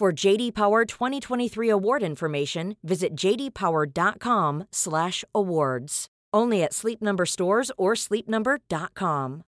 [0.00, 6.06] For JD Power 2023 award information, visit jdpower.com/awards.
[6.32, 9.42] Only at Sleep Number stores or sleepnumber.com.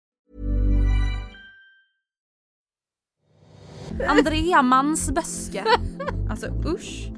[4.18, 5.64] Andrea Mansböske.
[6.30, 7.10] Alltså usch.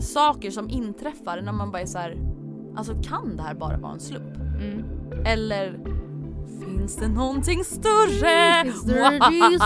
[0.00, 2.16] Saker som inträffar när man bara är så här.
[2.76, 4.36] Alltså kan det här bara vara en slump?
[4.36, 4.84] Mm.
[5.26, 5.80] Eller
[6.60, 8.68] finns det någonting större?
[8.68, 9.62] Is there Jesus?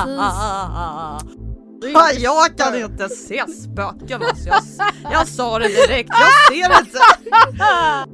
[2.19, 4.49] Jag kan inte se spöken alltså.
[4.49, 4.63] Jag,
[5.13, 6.99] jag sa det direkt, jag ser inte.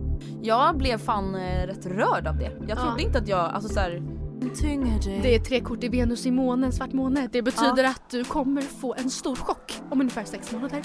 [0.42, 2.52] Jag blev fan eh, rätt rörd av det.
[2.68, 3.06] Jag trodde Ja.
[3.06, 4.02] inte att jag, alltså såhär...
[5.22, 7.28] Det är tre kort i Venus i månen, svart måne.
[7.32, 10.82] Det betyder att du kommer få en stor chock om ungefär sex månader.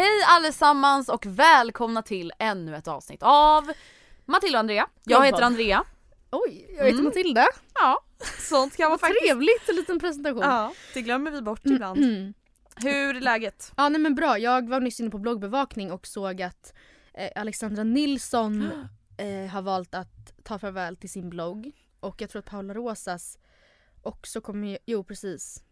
[0.00, 3.72] Hej allesammans och välkomna till ännu ett avsnitt av
[4.24, 4.88] Matilda och Andrea.
[5.04, 5.84] Jag heter Andrea.
[6.30, 7.04] Oj, jag heter Mm.
[7.04, 7.46] Matilda.
[7.74, 8.04] Ja,
[8.38, 9.20] sånt kan man faktiskt...
[9.20, 10.42] Trevligt, en liten presentation.
[10.42, 11.98] Ja, det glömmer vi bort ibland.
[12.04, 12.34] Mm.
[12.76, 13.72] Hur är läget?
[13.76, 16.74] Ja nej men bra, jag var nyss inne på bloggbevakning och såg att
[17.14, 18.62] eh, Alexandra Nilsson
[19.18, 21.72] eh, har valt att ta farväl till sin blogg.
[22.00, 23.38] Och jag tror att Paula Rosas
[24.02, 25.64] också kommer, jo precis,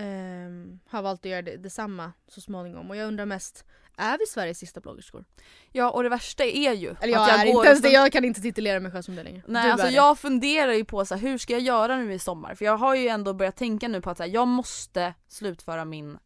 [0.00, 2.90] ehm, har valt att göra det, detsamma så småningom.
[2.90, 3.64] Och jag undrar mest,
[3.96, 5.24] är vi Sveriges sista bloggerskor?
[5.72, 8.12] Ja och det värsta är ju Eller jag, att är går inte ens det, jag
[8.12, 9.42] kan inte titulera mig själv som det längre.
[9.46, 12.12] Nej Du alltså är jag funderar ju på så här, hur ska jag göra nu
[12.12, 12.54] i sommar?
[12.54, 16.18] För jag har ju ändå börjat tänka nu på att här, jag måste slutföra min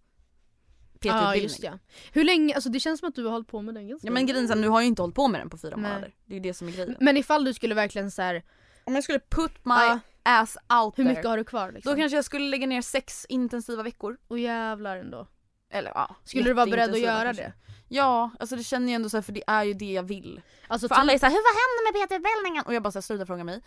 [1.00, 1.42] Ja PT-utbildning.
[1.42, 1.78] just ja.
[2.12, 4.12] Hur länge, alltså det känns som att du har hållit på med den ganska Ja
[4.12, 5.90] men grejen är nu har jag ju inte hållit på med den på fyra Nej.
[5.90, 6.14] månader.
[6.24, 6.96] Det är ju det som är grejen.
[7.00, 8.42] Men ifall du skulle verkligen så här,
[8.84, 10.00] Om jag skulle put my Ja.
[10.24, 11.14] Ass out hur there.
[11.14, 11.92] mycket har du kvar liksom?
[11.92, 14.16] Då kanske jag skulle lägga ner sex intensiva veckor.
[14.28, 15.26] Och jävlar ändå.
[15.70, 16.16] Eller ja.
[16.24, 17.42] Skulle du vara beredd att göra kanske.
[17.42, 17.52] det?
[17.88, 20.40] Ja, alltså det känner jag ändå så här, för det är ju det jag vill.
[20.68, 22.64] Alltså, För typ- alla är såhär, hur vad händer med PT-utbildningen?
[22.66, 23.60] Och jag bara såhär, sluta fråga mig.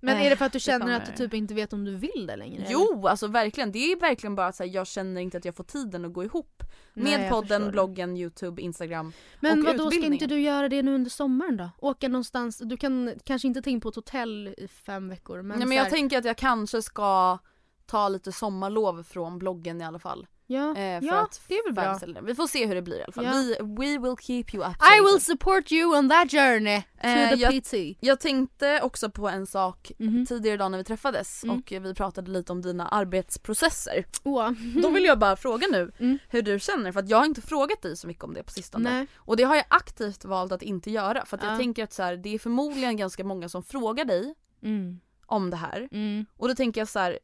[0.00, 1.84] Men Eh, är det för att du det känner att du typ inte vet om
[1.84, 2.56] du vill det längre?
[2.62, 2.72] eller?
[2.72, 3.72] Jo, alltså verkligen.
[3.72, 6.24] Det är verkligen bara att här, jag känner inte att jag får tiden att gå
[6.24, 6.62] ihop.
[6.94, 9.12] Nej, med jag podden, bloggen, youtube, instagram.
[9.40, 11.70] Men och vad då ska inte du göra det nu under sommaren då?
[11.78, 15.58] Åka någonstans, du kan kanske inte ta in på ett hotell i fem veckor men,
[15.58, 17.38] Nej, men jag här- tänker att jag kanske ska
[17.86, 20.26] ta lite sommarlov från bloggen i alla fall.
[20.48, 21.74] Ja, Eh, för ja att det är väl
[22.14, 22.20] bra.
[22.22, 23.24] Vi får se hur det blir i alla fall.
[23.24, 23.32] Ja.
[23.32, 25.04] Vi, we will keep you I updated.
[25.12, 27.96] will support you on that journey to Eh, the jag- PT.
[28.00, 30.26] Jag tänkte också på en sak Mhm.
[30.26, 31.56] tidigare idag när vi träffades Mm.
[31.56, 34.04] och vi pratade lite om dina arbetsprocesser.
[34.24, 34.50] Åh.
[34.82, 36.18] Då vill jag bara fråga nu Mm.
[36.28, 38.50] hur du känner för att jag har inte frågat dig så mycket om det på
[38.50, 38.90] sistone.
[38.90, 39.06] Nej.
[39.16, 41.50] Och det har jag aktivt valt att inte göra för att Ja.
[41.50, 45.00] jag tänker att så här, det är förmodligen ganska många som frågar dig Mm.
[45.26, 45.88] om det här.
[45.92, 46.26] Mm.
[46.36, 47.18] Och då tänker jag så här.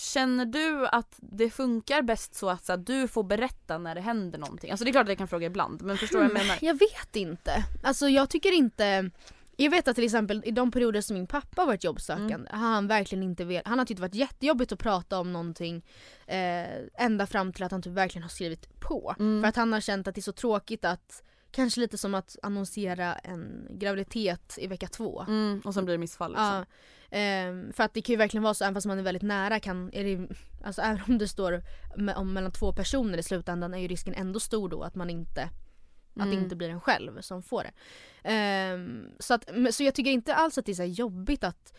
[0.00, 4.00] Känner du att det funkar bäst så att så här, du får berätta när det
[4.00, 4.70] händer någonting?
[4.70, 6.58] Alltså det är klart att jag kan fråga ibland men förstår du vad jag menar?
[6.60, 7.64] Jag vet inte.
[7.82, 9.10] Alltså jag tycker inte
[9.56, 12.60] jag vet att till exempel i de perioder som min pappa varit jobbsökande Mm.
[12.60, 15.84] har han verkligen inte velat, han har tyckt det varit jättejobbigt att prata om någonting
[16.26, 19.14] eh, ända fram till att han typ verkligen har skrivit på.
[19.18, 19.42] Mm.
[19.42, 22.36] För att han har känt att det är så tråkigt att Kanske lite som att
[22.42, 25.24] annonsera en graviditet i vecka två.
[25.28, 26.44] Mm, och sen blir det missfall liksom.
[26.46, 26.64] Ja,
[27.10, 29.60] ehm, för att det kan ju verkligen vara så, även fast man är väldigt nära
[29.60, 30.28] kan, är det,
[30.64, 31.62] alltså även om det står
[31.96, 35.10] me- om mellan två personer i slutändan är ju risken ändå stor då att man
[35.10, 35.50] inte att
[36.26, 36.44] det Mm.
[36.44, 37.72] inte blir en själv som får det.
[38.30, 41.72] Ehm, så, att, så jag tycker inte alls att det är så jobbigt att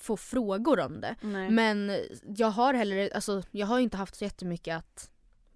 [0.00, 1.16] få frågor om det.
[1.20, 1.50] Nej.
[1.50, 1.98] Men
[2.36, 5.10] jag har heller, alltså jag har inte haft så jättemycket att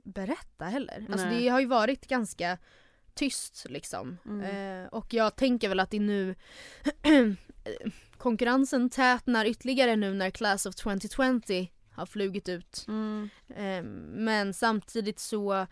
[0.04, 1.06] berätta heller.
[1.12, 2.58] Alltså det har ju varit ganska
[3.14, 4.18] tyst liksom.
[4.26, 4.84] Mm.
[4.84, 6.34] Eh, och jag tänker väl att det nu
[8.16, 12.84] konkurrensen tätnar ytterligare nu när Class of 2020 har flugit ut.
[12.88, 13.30] Mm.
[13.56, 13.82] Eh,
[14.22, 15.66] men samtidigt så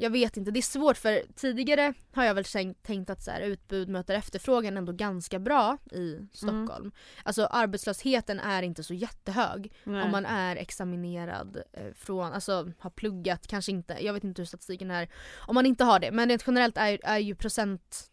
[0.00, 2.44] jag vet inte, det är svårt för tidigare har jag väl
[2.82, 6.92] tänkt, att så här, utbud möter efterfrågan ändå ganska bra i Stockholm.
[7.22, 10.02] Alltså arbetslösheten är inte så jättehög Nej.
[10.02, 14.46] om man är examinerad eh, från, alltså har pluggat, kanske inte, jag vet inte hur
[14.46, 16.10] statistiken är om man inte har det.
[16.12, 18.10] Men rent generellt är, är ju procent,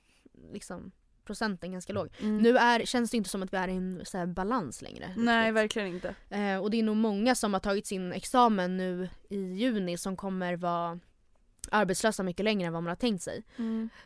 [0.53, 0.91] liksom,
[1.25, 2.09] procenten ganska låg.
[2.19, 2.37] Mm.
[2.37, 5.13] Nu är, känns det inte som att vi är i en så här, balans längre.
[5.17, 5.55] Nej riktigt.
[5.55, 6.15] verkligen inte.
[6.29, 10.17] Eh, och det är nog många som har tagit sin examen nu i juni som
[10.17, 10.99] kommer vara
[11.71, 13.43] arbetslösa mycket längre än vad man har tänkt sig.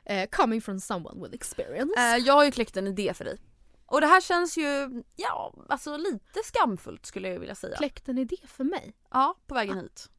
[0.06, 1.94] Eh, coming from someone with experience.
[2.00, 3.38] Eh, jag har ju kläckt en idé för dig.
[3.86, 7.78] Och det här känns ju, ja alltså lite skamfullt skulle jag vilja säga.
[7.78, 8.94] Kläckt en idé för mig.
[9.12, 10.10] Ja, på vägen hit.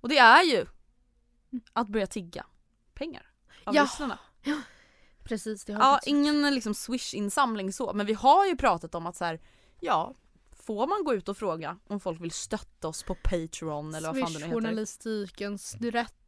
[0.00, 0.66] Och det är ju
[1.72, 2.46] att börja tigga
[2.94, 3.26] pengar
[3.64, 3.82] av Ja.
[3.82, 4.18] lyssnarna.
[5.24, 9.16] Precis, det har Ja, ingen liksom swish-insamling så, men vi har ju pratat om att
[9.16, 9.40] så här,
[9.80, 10.14] ja,
[10.50, 14.20] får man gå ut och fråga om folk vill stötta oss på Patreon eller vad
[14.20, 14.60] fan det nu heter?
[14.60, 15.76] Swish-journalistikens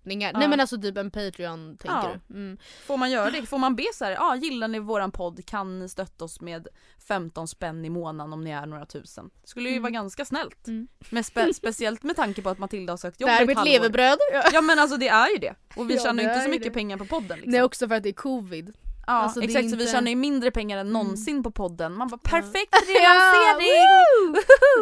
[0.02, 0.30] rättningar.
[0.32, 0.38] Ja.
[0.38, 2.10] Nej men alltså typ en Patreon tänker Ja.
[2.28, 2.34] du?
[2.34, 2.58] Mm.
[2.86, 3.46] Får man göra det?
[3.46, 6.68] Får man be så här, ja gillar ni våran podd kan ni stötta oss med
[7.08, 9.30] 15 spänn i månaden om ni är några tusen.
[9.42, 9.82] Det skulle ju Mm.
[9.82, 10.66] vara ganska snällt.
[10.68, 10.88] Mm.
[11.10, 13.64] Men spe- speciellt med tanke på att Matilda har sökt jobb i Där ett mitt
[13.64, 14.18] levebröd.
[14.52, 15.54] Ja men alltså det är ju det.
[15.76, 16.70] Och vi Ja, tjänar ju det inte är så mycket det.
[16.70, 17.52] pengar på podden liksom.
[17.52, 18.72] Nej också för att det är covid.
[19.06, 20.92] Ja alltså, det är exakt så vi tjänar ju mindre pengar än Mm.
[20.92, 21.92] någonsin på podden.
[21.94, 22.30] Man bara Ja.
[22.30, 24.34] perfekt relansering!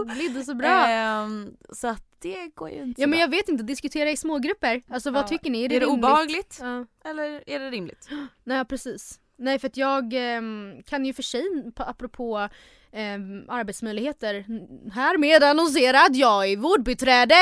[0.25, 0.87] Det blir så bra.
[0.87, 3.21] Ehm, så att det går ju inte ja men bra.
[3.21, 4.83] jag vet inte, diskutera i smågrupper.
[4.91, 5.29] Alltså vad Ja.
[5.29, 5.61] tycker ni?
[5.61, 5.99] Är Är det, det, rimligt?
[6.05, 6.87] obehagligt Ja.
[7.11, 8.09] eller är det rimligt?
[8.45, 9.21] Nej precis.
[9.39, 12.49] Nej för att jag ehm, kan ju för sig, på- apropå
[12.93, 14.45] um, arbetsmöjligheter,
[14.93, 17.35] härmed annonsera att jag är vårdbiträde!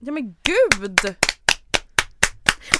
[0.00, 1.14] Ja men gud!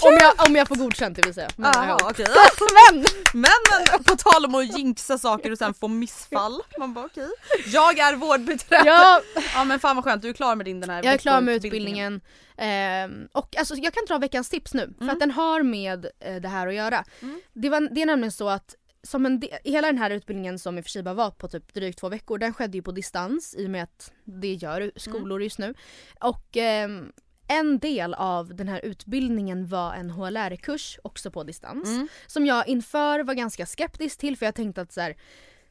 [0.00, 1.48] Om jag, om jag får godkänt det vill säga.
[1.56, 2.08] Men, Jaha ja.
[2.10, 2.26] okej.
[2.90, 3.04] men!
[3.32, 3.50] Men,
[3.92, 6.62] men på tal om att jinxa saker och sen få missfall.
[6.78, 7.28] Man bara okej.
[7.66, 8.82] Jag är vårdbiträde.
[8.86, 9.20] Ja.
[9.54, 11.40] Ja, men fan vad skönt, du är klar med din den här jag är klar
[11.40, 12.20] med utbildningen.
[12.56, 15.12] Ehm, och alltså, jag kan dra veckans tips nu, för Mm.
[15.14, 17.04] att den har med eh, det här att göra.
[17.22, 17.40] Mm.
[17.52, 18.74] Det, var, det är nämligen så att
[19.04, 21.74] som en hela den här utbildningen som i och för sig bara var på typ
[21.74, 25.42] drygt två veckor, den skedde ju på distans i och med att det gör skolor
[25.42, 25.74] just nu.
[26.20, 27.12] Och ehm,
[27.58, 31.88] en del av den här utbildningen var en HLR-kurs också på distans.
[31.88, 32.08] Mm.
[32.26, 35.16] Som jag inför var ganska skeptisk till för jag tänkte att så här,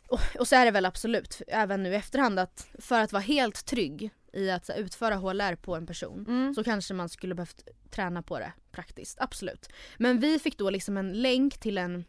[0.07, 3.24] och, och så är det väl absolut även nu i efterhand att för att vara
[3.24, 6.54] helt trygg i att här, utföra HLR på en person Mm.
[6.54, 9.69] så kanske man skulle behövt träna på det praktiskt, absolut.
[9.98, 12.06] Men vi fick då liksom en länk till en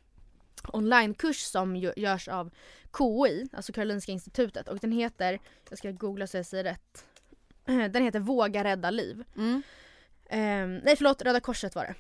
[0.73, 2.51] onlinekurs som gö- görs av
[2.99, 5.39] KI, alltså Karolinska institutet och den heter,
[5.69, 7.05] jag ska googla så jag säger rätt,
[7.91, 9.25] den heter Våga rädda liv.
[9.37, 9.63] Mm.
[10.31, 11.95] Ehm, nej förlåt, Röda Korset var det.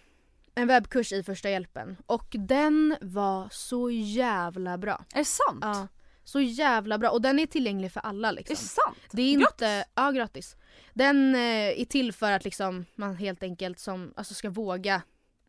[0.55, 5.05] En webbkurs i första hjälpen och den var så jävla bra.
[5.14, 5.59] Är det sant?
[5.61, 5.88] Ja,
[6.25, 8.55] så jävla bra och den är tillgänglig för alla Är liksom.
[8.55, 8.99] det sant?
[9.11, 9.53] Det är Gratis?
[9.53, 10.56] inte, ja gratis.
[10.93, 15.03] Den eh, är till för att liksom man helt enkelt som, alltså ska våga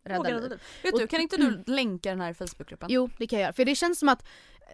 [0.03, 0.59] rädda liv.
[0.83, 2.87] Vet du, kan inte du länka den här Facebookgruppen?
[2.91, 3.53] Jo det kan jag göra.
[3.53, 4.25] För det känns som att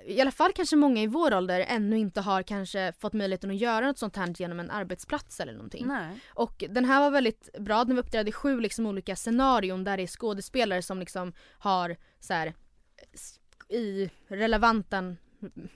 [0.05, 3.55] i alla fall kanske många i vår ålder ännu inte har kanske fått möjligheten att
[3.57, 5.87] göra något sånt här genom en arbetsplats eller någonting.
[5.87, 6.19] Nej.
[6.29, 9.97] Och den här var väldigt bra, den var uppdelad i sju liksom olika scenarion där
[9.97, 12.53] det är skådespelare som liksom har så här,
[13.69, 15.15] i relevanta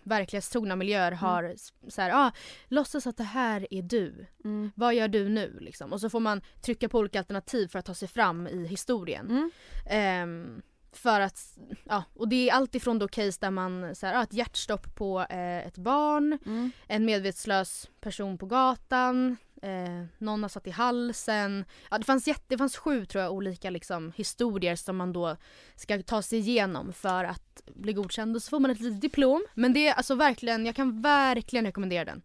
[0.04, 2.32] verklighetstrogna miljöer har s- så här, ah,
[2.68, 4.26] låtsas att det här är du.
[4.46, 4.72] Mm.
[4.76, 5.58] Vad gör du nu?
[5.62, 5.94] Liksom.
[5.94, 9.26] Och så får man trycka på olika alternativ för att ta sig fram i historien.
[9.30, 9.52] Mm.
[9.90, 10.62] Ehm,
[10.98, 14.24] för att, ja, och det är allt ifrån då case där man så här, ah,
[14.24, 16.72] ett hjärtstopp på eh, ett barn, Mm.
[16.88, 21.66] en medvetslös person på gatan, eh, någon har satt i halsen.
[21.92, 25.38] Ja, det, fanns jätte, det fanns sju tror jag olika liksom, historier som man då
[25.76, 29.46] ska ta sig igenom för att bli godkänd och så får man ett litet diplom.
[29.54, 32.22] Men det är alltså verkligen, jag kan verkligen rekommendera den.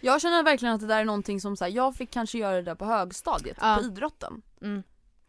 [0.00, 2.56] Jag känner verkligen att det där är någonting som så här, jag fick kanske göra
[2.56, 3.76] det där på högstadiet, Ja.
[3.80, 4.42] på idrotten.
[4.62, 4.82] Mm.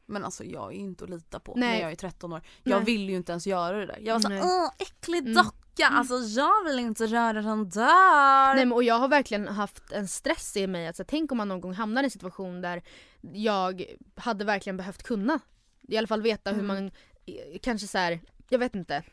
[0.09, 1.69] Men alltså jag är ju inte att lita på Nej.
[1.69, 2.41] när jag är 13 år.
[2.63, 2.85] Jag Nej.
[2.85, 3.99] vill ju inte ens göra det där.
[4.01, 5.33] Jag var såhär åh äcklig Mm.
[5.33, 8.55] docka, alltså jag vill inte röra den där.
[8.55, 10.87] Nej, men, och jag har verkligen haft en stress i mig.
[10.87, 12.81] Alltså, tänk om man någon gång hamnar i en situation där
[13.33, 13.83] jag
[14.15, 15.39] hade verkligen behövt kunna.
[15.81, 16.67] I alla fall veta hur Mm.
[16.67, 16.85] man,
[17.25, 19.03] eh, kanske så här, jag vet inte.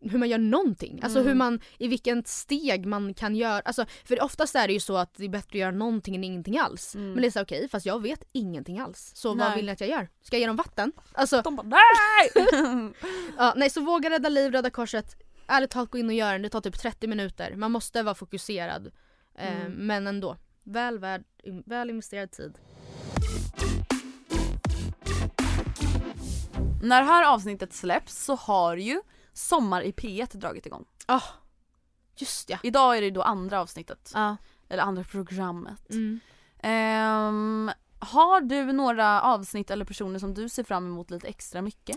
[0.00, 1.00] Hur man gör någonting.
[1.02, 1.28] Alltså Mm.
[1.28, 3.60] hur man, i vilket steg man kan göra.
[3.64, 6.24] Alltså, för oftast är det ju så att det är bättre att göra någonting än
[6.24, 6.94] ingenting alls.
[6.94, 7.12] Mm.
[7.12, 9.10] Men det är så okej, fast jag vet ingenting alls.
[9.14, 9.56] Så vad Nej.
[9.56, 10.08] vill ni att jag gör?
[10.22, 10.92] Ska jag ge dem vatten?
[11.12, 12.44] Alltså, De bara nej!
[13.38, 15.16] ja, nej så våga rädda liv, Röda Korset.
[15.46, 17.54] Ärligt talat gå in och gör den, det tar typ 30 minuter.
[17.56, 18.86] Man måste vara fokuserad.
[19.38, 19.72] Eh, Mm.
[19.72, 21.24] Men ändå, väl, värd,
[21.66, 22.58] väl investerad tid.
[26.82, 29.00] När det här avsnittet släpps så har ju
[29.36, 30.84] Sommar i P1 dragit igång.
[31.06, 31.22] Ah,
[32.16, 32.58] just ja.
[32.62, 34.36] Idag är det då andra avsnittet, Ja.
[34.68, 35.90] eller andra programmet.
[35.90, 36.20] Mm.
[36.58, 41.96] Ehm, har du några avsnitt eller personer som du ser fram emot lite extra mycket?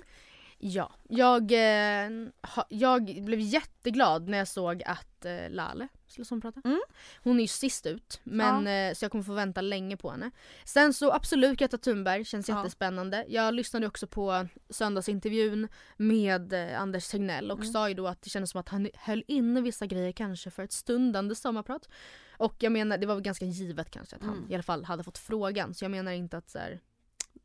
[0.62, 2.10] Ja, jag, eh,
[2.56, 6.62] ha, jag blev jätteglad när jag såg att eh, Lale skulle sommarprata.
[6.66, 6.80] Mm.
[7.24, 10.32] Hon är ju sist ut, men, eh, så jag kommer få vänta länge på henne.
[10.66, 12.58] Sen så absolut Greta Thunberg känns Ja.
[12.58, 13.26] jättespännande.
[13.28, 17.72] Jag lyssnade också på söndagsintervjun med eh, Anders Tegnell och Mm.
[17.72, 20.64] sa ju då att det kändes som att han höll inne vissa grejer kanske för
[20.64, 21.90] ett stundande sommarprat.
[22.38, 24.52] Och jag menar, det var väl ganska givet kanske att han Mm.
[24.52, 25.74] i alla fall hade fått frågan.
[25.74, 26.80] Så jag menar inte att så här,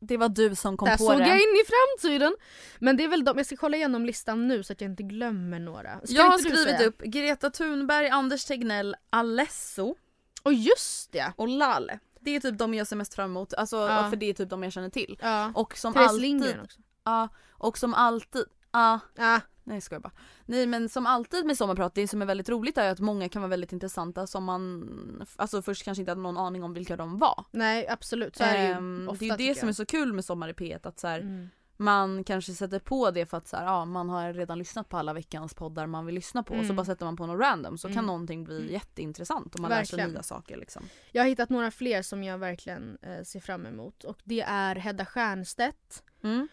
[0.07, 1.27] Det var du som kom där på såg det.
[1.27, 2.35] jag in i framtiden.
[2.79, 5.03] Men det är väl de, jag ska kolla igenom listan nu så att jag inte
[5.03, 5.99] glömmer några.
[6.03, 9.95] Ska jag har skrivit upp Greta Thunberg, Anders Tegnell, Alesso
[10.43, 11.33] Och just det!
[11.35, 11.99] och Lale.
[12.19, 14.09] Det är typ de jag ser mest fram emot, alltså, Ja.
[14.09, 15.19] för det är typ de jag känner till.
[15.21, 15.51] Ja.
[15.55, 16.79] Och som Therese alltid, Lindgren också.
[17.03, 20.11] ja, och som alltid, ja, Ah, nej jag bara.
[20.45, 23.41] Nej men som alltid med sommarprat, det som är väldigt roligt är att många kan
[23.41, 27.19] vara väldigt intressanta som man, alltså först kanske inte hade någon aning om vilka de
[27.19, 27.45] var.
[27.51, 29.85] nej absolut, så är det ju Ehm, ofta det är ju det som är så
[29.85, 31.49] kul med Sommar i P1 att så här, Mm.
[31.77, 34.97] man kanske sätter på det för att så här, ja, man har redan lyssnat på
[34.97, 36.75] alla veckans poddar man vill lyssna på och så Mm.
[36.75, 38.05] bara sätter man på något random så kan Mm.
[38.05, 40.07] någonting bli jätteintressant och man lär Verkligen.
[40.07, 40.83] sig nya saker liksom.
[41.11, 44.75] Jag har hittat några fler som jag verkligen eh, ser fram emot och det är
[44.75, 46.03] Hedda Stiernstedt.
[46.23, 46.47] Mm.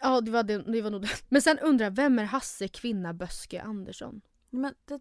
[0.00, 1.08] Ja det var, det, det var nog det.
[1.28, 4.20] Men sen undrar vem är Hasse Kvinna Böske Andersson?
[4.50, 5.00] Men det...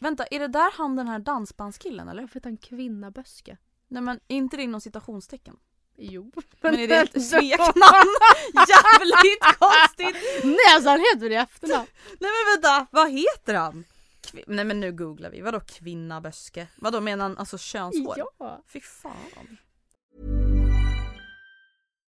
[0.00, 2.22] Vänta, är det där han den här dansbandskillen eller?
[2.22, 3.56] Varför heter han Kvinna Böske?
[3.88, 5.56] Nej men är inte det inom citationstecken?
[5.96, 6.32] Jo.
[6.60, 8.14] Men är det ett smeknamn?
[8.54, 10.16] Jävligt konstigt!
[10.44, 11.86] Nej alltså han heter det i efternamn.
[12.20, 13.84] Nej men vänta, vad heter han?
[14.22, 16.66] Kvi- Nej men nu googlar vi, vadå kvinna böske?
[16.76, 18.14] Vadå menar han alltså könshår?
[18.38, 18.62] Ja.
[18.68, 19.58] Fy fan.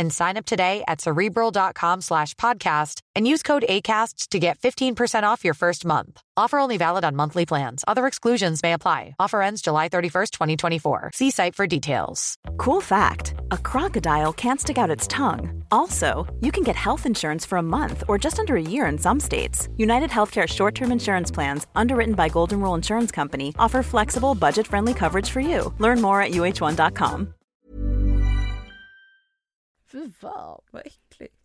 [0.00, 5.22] and sign up today at cerebral.com slash podcast and use code ACAST to get 15%
[5.24, 6.20] off your first month.
[6.36, 7.84] Offer only valid on monthly plans.
[7.86, 9.14] Other exclusions may apply.
[9.20, 11.10] Offer ends July 31st, 2024.
[11.14, 12.36] See site for details.
[12.56, 15.64] Cool fact a crocodile can't stick out its tongue.
[15.70, 18.96] Also, you can get health insurance for a month or just under a year in
[18.96, 19.68] some states.
[19.76, 24.66] United Healthcare short term insurance plans, underwritten by Golden Rule Insurance Company, offer flexible, budget
[24.66, 25.74] friendly coverage for you.
[25.78, 27.34] Learn more at uh1.com.
[29.92, 30.60] Fy fan.
[30.70, 31.36] Vad äckligt.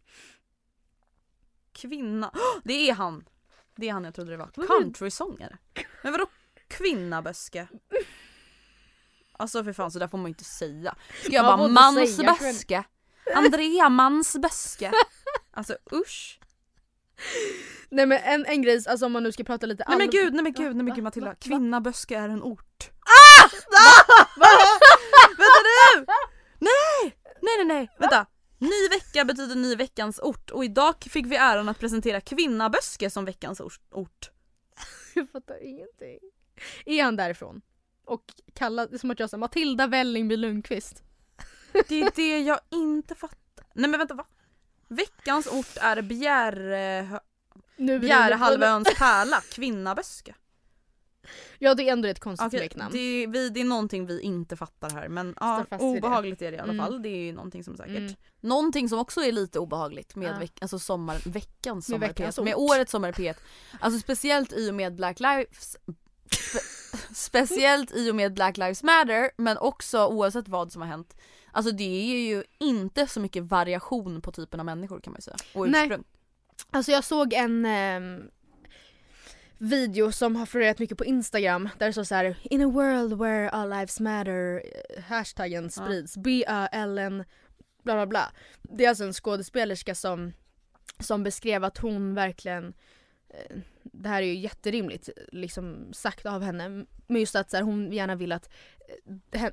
[1.72, 3.26] Kvinna, Åh, det är han!
[3.76, 4.68] Det är han jag trodde det var.
[4.68, 5.58] Countrysångare.
[6.04, 6.26] Men vadå
[6.68, 7.68] kvinnaböske?
[9.32, 10.96] Alltså för fan så där får man ju inte säga.
[11.24, 12.84] Ska jag Vad bara mansböske?
[13.36, 14.92] Andrea mansböske.
[15.52, 16.40] Alltså usch.
[17.90, 20.34] Nej men en, en grej, alltså om man nu ska prata lite Nej men gud,
[20.34, 20.96] nej men gud, nej men Va?
[20.96, 21.30] gud Matilda.
[21.30, 21.36] Va?
[21.40, 22.90] Kvinnaböske är en ort.
[23.00, 23.50] Ah!
[25.38, 26.06] Vänta nu!
[26.60, 27.18] Nej!
[27.42, 28.26] Nej nej nej, vänta.
[28.66, 33.26] Ny vecka betyder ny veckans ort och idag fick vi äran att presentera Kvinnaböske som
[33.26, 34.32] veckans ort.
[35.14, 36.20] Jag fattar ingenting.
[36.86, 37.62] Är han därifrån?
[38.06, 41.04] Och kalla, det är som att jag sa Matilda Vällingby Lundqvist.
[41.88, 43.66] Det är det jag inte fattar.
[43.74, 44.26] Nej men vänta va?
[44.88, 47.20] Veckans ort är Bjäre...
[47.76, 48.00] Nu
[48.96, 50.36] pärla, Kvinnaböske.
[51.60, 52.92] Ja det är ändå ett konstigt Okej, smeknamn.
[52.94, 55.86] det, vi, det är någonting vi inte fattar här men ja, vid det.
[55.86, 56.86] obehagligt är det i alla Mm.
[56.86, 57.02] fall.
[57.02, 57.98] Det är ju någonting som säkert.
[57.98, 58.14] Mm.
[58.42, 60.40] Någonting som också är lite obehagligt med Ja.
[60.40, 63.36] veck, alltså sommar, veckans Med sommar veckans P1, med årets sommar P1.
[63.80, 65.78] Alltså speciellt i och med Black Lives
[66.32, 66.60] spe,
[67.16, 71.16] Speciellt i och med Black Lives Matter men också oavsett vad som har hänt.
[71.52, 75.22] Alltså det är ju inte så mycket variation på typen av människor kan man ju
[75.22, 75.38] säga.
[75.54, 75.82] Och Nej.
[75.82, 76.04] ursprung.
[76.72, 78.22] Alltså jag såg en ehm,
[79.58, 83.14] video som har florerat mycket på Instagram där det står så här In a world
[83.14, 87.24] where all lives matter eh, hashtaggen sprids B-Ö-L-N
[87.84, 88.32] bla bla bla.
[88.62, 90.34] Det är alltså en skådespelerska som,
[91.00, 92.74] som beskrev att hon verkligen
[93.30, 96.86] eh, det här är ju jätterimligt liksom sagt av henne.
[97.08, 98.50] Men just att så här, hon gärna vill att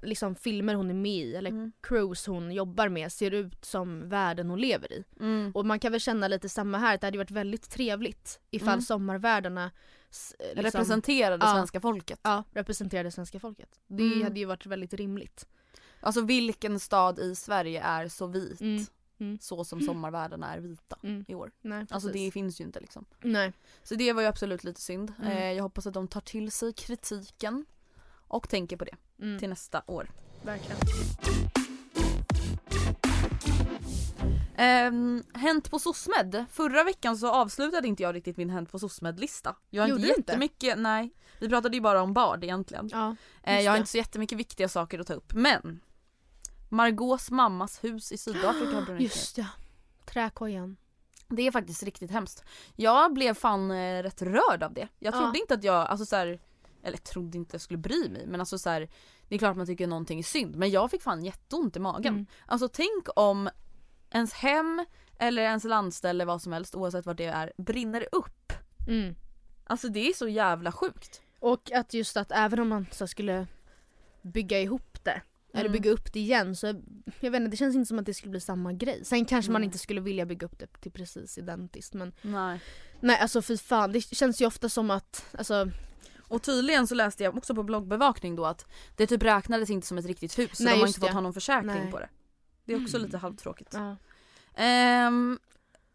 [0.02, 1.72] liksom, filmer hon är med i eller Mm.
[1.80, 5.04] crews hon jobbar med ser ut som världen hon lever i.
[5.20, 5.52] Mm.
[5.54, 8.68] Och man kan väl känna lite samma här, att det hade varit väldigt trevligt ifall
[8.68, 8.80] Mm.
[8.82, 11.54] sommarvärdarna eh, liksom, Representerade Ja.
[11.54, 12.20] svenska folket.
[12.22, 13.80] ja, representerade svenska folket.
[13.86, 14.22] Det Mm.
[14.22, 15.46] hade ju varit väldigt rimligt.
[16.00, 18.60] Alltså vilken stad i Sverige är så vit?
[18.60, 18.84] Mm.
[19.18, 19.38] Mm.
[19.40, 21.24] Så som sommarvärdarna är vita Mm.
[21.28, 21.50] i år.
[21.60, 23.04] Nej, Alltså det finns ju inte liksom.
[23.20, 23.52] Nej.
[23.82, 25.12] Så det var ju absolut lite synd.
[25.18, 25.32] Mm.
[25.32, 27.64] Eh, jag hoppas att de tar till sig kritiken
[28.32, 29.38] och tänker på det Mm.
[29.38, 30.10] till nästa år.
[30.42, 30.78] Verkligen.
[34.56, 36.44] Ehm, hänt på SOSMED.
[36.50, 39.56] Förra veckan så avslutade inte jag riktigt min Hänt på SOSMED-lista.
[39.70, 40.32] Jag har Gjorde inte du inte?
[40.32, 41.10] jättemycket, nej.
[41.40, 42.88] Vi pratade ju bara om bard egentligen.
[42.92, 43.08] Ja.
[43.08, 43.78] Just jag har det.
[43.78, 45.80] inte så jättemycket viktiga saker att ta upp men
[46.68, 49.02] Margaux mammas hus i Sydafrika har brunnit.
[49.02, 49.46] Just ja.
[50.06, 50.76] Träkojan.
[51.28, 52.44] Det är faktiskt riktigt hemskt.
[52.76, 54.88] Jag blev fan eh, rätt rörd av det.
[54.98, 55.18] Jag Ja.
[55.20, 56.40] trodde inte att jag, alltså så här,
[56.82, 58.88] eller trodde inte jag skulle bry mig men alltså så här,
[59.28, 62.14] det är klart man tycker någonting är synd men jag fick fan jätteont i magen.
[62.14, 62.26] Mm.
[62.46, 63.48] Alltså tänk om
[64.10, 64.84] ens hem
[65.18, 68.52] eller ens landställe vad som helst oavsett vad det är brinner upp.
[68.88, 69.14] Mm.
[69.64, 71.20] Alltså det är så jävla sjukt.
[71.40, 73.46] Och att just att även om man så skulle
[74.22, 75.22] bygga ihop det
[75.54, 75.72] eller Mm.
[75.72, 76.66] bygga upp det igen så
[77.20, 79.04] jag vet inte, det känns inte som att det skulle bli samma grej.
[79.04, 79.66] Sen kanske man Nej.
[79.66, 82.60] inte skulle vilja bygga upp det till precis identiskt men Nej.
[83.00, 85.70] nej alltså fy fan det känns ju ofta som att alltså
[86.32, 89.98] Och tydligen så läste jag också på bloggbevakning då att det typ räknades inte som
[89.98, 91.14] ett riktigt hus så Nej, de har inte fått det.
[91.14, 91.90] ha någon försäkring Nej.
[91.90, 92.08] på det.
[92.64, 93.70] Det är också lite halvtråkigt.
[93.74, 93.96] ja.
[94.54, 95.38] Ehm,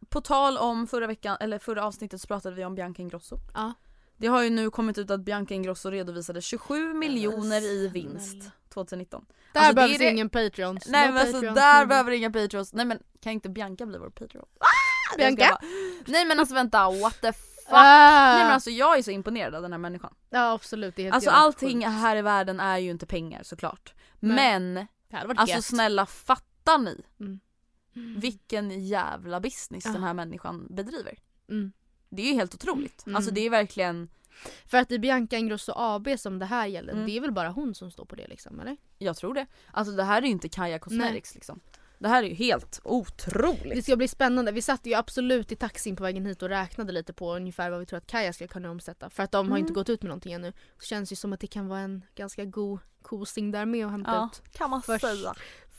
[0.09, 3.37] på tal om förra veckan, eller förra avsnittet så pratade vi om Bianca Ingrosso.
[3.53, 3.73] Ja.
[4.17, 9.25] Det har ju nu kommit ut att Bianca Ingrosso redovisade 27 miljoner i vinst 2019.
[9.53, 10.87] Där Alltså, behövs det- ingen Patreons.
[10.87, 12.73] Nej No men alltså där no- behöver inga Patreons.
[12.73, 14.45] Nej men kan inte Bianca bli vår Patreon?
[14.59, 15.57] Ah, Bianca?
[16.05, 17.33] Nej men alltså vänta, what the
[17.69, 17.73] fuck?
[17.77, 18.33] Ah!
[18.35, 20.13] Nej men alltså jag är så imponerad av den här människan.
[20.29, 23.43] Ja absolut, det är helt Alltså jävla allting här i världen är ju inte pengar
[23.43, 23.93] såklart.
[24.19, 24.35] Nej.
[24.35, 24.87] Men
[25.27, 25.65] varit alltså gött.
[25.65, 27.39] snälla fattar ni Mm.
[28.19, 29.91] vilken jävla business Ja.
[29.91, 31.17] den här människan bedriver?
[31.49, 31.71] Mm.
[32.09, 33.05] Det är ju helt otroligt.
[33.05, 33.15] Mm.
[33.15, 34.09] Alltså det är verkligen,
[34.65, 37.05] För att det är Bianca Ingrosso AB som det här gäller, Mm.
[37.05, 38.77] det är väl bara hon som står på det liksom eller?
[38.97, 39.45] jag tror det.
[39.71, 41.59] Alltså det här är ju inte Kaja Cosmetics liksom.
[41.99, 43.75] Det här är ju helt otroligt.
[43.75, 44.51] Det ska bli spännande.
[44.51, 47.79] Vi satt ju absolut i taxin på vägen hit och räknade lite på ungefär vad
[47.79, 49.09] vi tror att Kaja ska kunna omsätta.
[49.09, 49.57] För att de har Mm.
[49.57, 50.53] inte gått ut med någonting ännu.
[50.79, 53.91] Så känns ju som att det kan vara en ganska god kosing där med att
[53.91, 55.05] hämta Ja, ut kan man Först.
[55.05, 55.33] säga.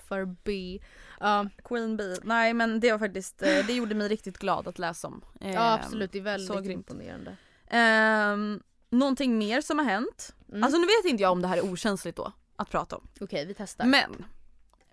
[0.09, 0.78] för B.
[1.20, 2.16] Ja, Queen Bee.
[2.22, 5.24] Nej men det var faktiskt, eh, det gjorde mig riktigt glad att läsa om.
[5.40, 6.90] ja Ehm, absolut, det är så väldigt grymt.
[6.90, 7.37] imponerande.
[7.70, 10.35] Ehm, någonting mer som har hänt.
[10.48, 10.62] Mm.
[10.64, 13.09] Alltså nu vet inte jag om det här är okänsligt då att prata om.
[13.20, 13.85] Okej, vi testar.
[13.87, 14.24] Men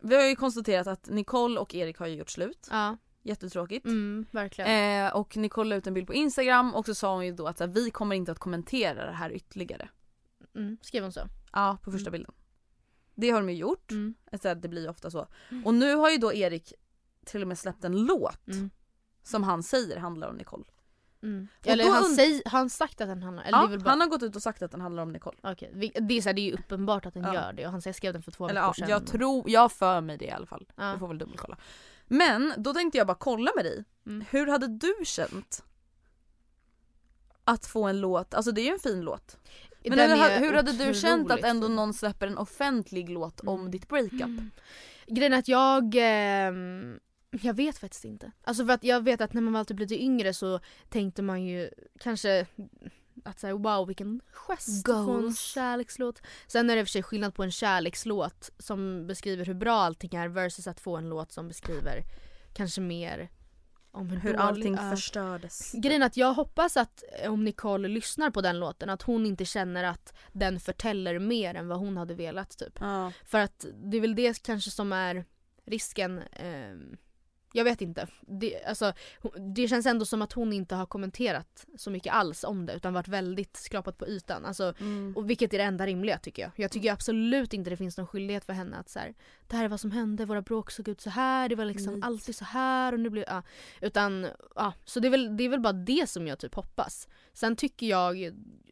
[0.05, 2.67] vi har ju konstaterat att Nicole och Erik har ju gjort slut.
[2.71, 3.85] Ja, Jättetråkigt.
[3.85, 5.05] mm, verkligen.
[5.07, 7.47] Eh, och Nicole la ut en bild på Instagram och så sa hon ju då
[7.47, 9.89] att så här, vi kommer inte att kommentera det här ytterligare.
[10.55, 11.21] Mm, skrev hon så?
[11.53, 12.11] Ja, på första Mm.
[12.11, 12.33] bilden.
[13.15, 13.91] Det har de ju gjort.
[13.91, 14.13] Mm.
[14.41, 15.27] Så här, det blir ju ofta så.
[15.51, 15.65] Mm.
[15.65, 16.73] Och nu har ju då Erik
[17.25, 18.69] till och med släppt en låt Mm.
[19.23, 20.63] som han säger handlar om Nicole.
[21.25, 21.47] Mm.
[21.63, 23.89] Eller han, und- säger, han sagt att den handlar Eller det Ja, är väl bara...
[23.89, 25.37] han har gått ut och sagt att den handlar om Nicole.
[25.43, 27.33] Okej, det, är så här, det är ju uppenbart att den Ja.
[27.33, 28.89] gör det och han säger skrev den för två Eller veckor sedan.
[28.89, 30.65] jag tror, jag för mig det i alla fall.
[30.75, 30.89] Ja.
[30.89, 31.57] Jag får väl dubbelkolla.
[32.07, 33.83] Men då tänkte jag bara kolla med dig.
[34.05, 34.25] Mm.
[34.29, 35.63] Hur hade du känt?
[37.43, 39.37] Att få en låt, alltså det är ju en fin låt.
[39.89, 43.71] Men hur, hur hade du känt att ändå någon släpper en offentlig låt om Mm.
[43.71, 44.21] ditt breakup?
[44.21, 44.51] Mm.
[45.07, 45.95] Grejen är att jag...
[45.97, 46.99] ehm,
[47.41, 48.31] jag vet faktiskt inte.
[48.43, 51.43] Alltså för att jag vet att när man var typ lite yngre så tänkte man
[51.43, 51.69] ju
[51.99, 52.45] kanske
[53.23, 55.39] att säga wow vilken gest att få en Goals.
[55.39, 56.21] kärlekslåt.
[56.47, 59.75] Sen är det i och för sig skillnad på en kärlekslåt som beskriver hur bra
[59.81, 62.03] allting är versus att få en låt som beskriver
[62.53, 63.29] kanske mer
[63.91, 64.91] om hur, Hur allting ja.
[64.91, 65.71] förstördes.
[65.71, 69.25] Grejen är att jag hoppas att eh, om Nicole lyssnar på den låten att hon
[69.25, 72.73] inte känner att den förtäller mer än vad hon hade velat typ.
[72.79, 73.11] Ja.
[73.25, 75.25] För att det är väl det kanske som är
[75.65, 76.21] risken.
[76.31, 76.97] ehm,
[77.55, 78.07] jag vet inte.
[78.21, 78.93] Det, alltså,
[79.55, 82.93] det känns ändå som att hon inte har kommenterat så mycket alls om det utan
[82.93, 84.45] varit väldigt skrapat på ytan.
[84.45, 85.13] Alltså, Mm.
[85.15, 86.51] och vilket är det enda rimliga tycker jag.
[86.55, 89.13] Jag tycker absolut inte det finns någon skyldighet för henne att så här,
[89.47, 91.93] det här är vad som hände, våra bråk såg ut så här, det var liksom
[91.93, 92.01] Nej.
[92.03, 93.43] alltid så här och nu blir ja.
[93.81, 94.73] Utan, ja.
[94.85, 97.07] Så det är, väl, det är väl bara det som jag typ hoppas.
[97.33, 98.31] Sen tycker jag,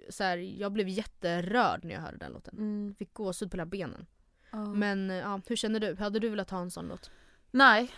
[0.10, 2.58] så här, jag blev jätterörd när jag hörde den låten.
[2.58, 2.96] Mm.
[2.98, 4.06] Fick gåshud på hela benen.
[4.52, 4.66] Ja.
[4.66, 5.96] Men ja, hur känner du?
[5.96, 7.12] Hade du velat ha en sån låt?
[7.52, 7.92] Nej.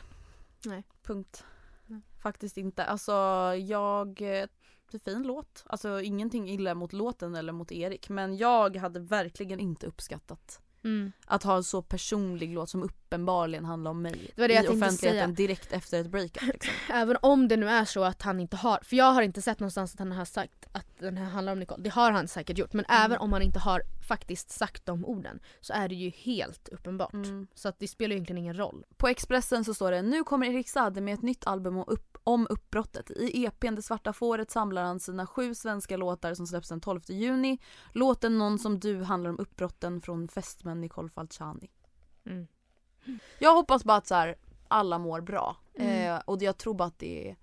[0.65, 0.84] Nej.
[1.04, 1.43] Punkt.
[1.86, 2.01] Nej.
[2.23, 2.86] Faktiskt inte.
[2.86, 3.12] Alltså
[3.60, 4.08] jag...
[4.21, 4.47] eh,
[4.91, 5.63] Det är fin låt.
[5.67, 11.12] Alltså ingenting illa mot låten eller mot Erik men jag hade verkligen inte uppskattat Mm.
[11.25, 14.63] Att ha en så personlig låt som uppenbarligen handlar om mig Det var det jag
[14.63, 15.47] i tänkte offentligheten säga.
[15.47, 16.43] direkt efter ett breakup.
[16.54, 16.73] Liksom.
[16.95, 19.60] Även om det nu är så att han inte har, för jag har inte sett
[19.60, 21.84] någonstans att han har sagt att den här handlar om Nicole.
[21.84, 23.06] Det har han säkert gjort men Mm.
[23.06, 27.13] även om han inte har faktiskt sagt de orden så är det ju helt uppenbart.
[27.13, 27.48] Mm.
[27.54, 28.86] Så att det spelar ju egentligen ingen roll.
[28.98, 32.18] På Expressen så står det nu kommer Erik Saade med ett nytt album om, upp,
[32.24, 33.12] om uppbrottet.
[33.12, 37.02] I EPn Det svarta fåret samlar han sina sju svenska låtar som släpps den 12
[37.08, 37.58] juni.
[37.94, 41.72] Låten Någon som du handlar om uppbrotten från fästmän Nicole Falciani.
[42.26, 42.48] Mm.
[43.39, 44.36] Jag hoppas bara att så här,
[44.68, 45.56] alla mår bra.
[45.76, 46.15] Mm.
[46.15, 47.36] Eh, och jag tror bara att det är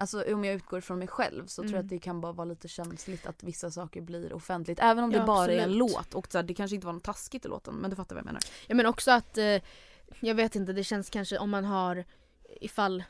[0.00, 1.86] Alltså om jag utgår från mig själv så tror jag Mm.
[1.86, 4.78] att det kan bara vara lite känsligt att vissa saker blir offentligt.
[4.82, 5.76] Även om det Ja, bara är en absolut.
[5.78, 8.14] låt och så här, det kanske inte var något taskigt i låten men du fattar
[8.16, 8.42] vad jag menar.
[8.66, 9.60] Ja men också att, eh,
[10.20, 12.04] jag vet inte, det känns kanske om man har
[12.60, 13.04] ifall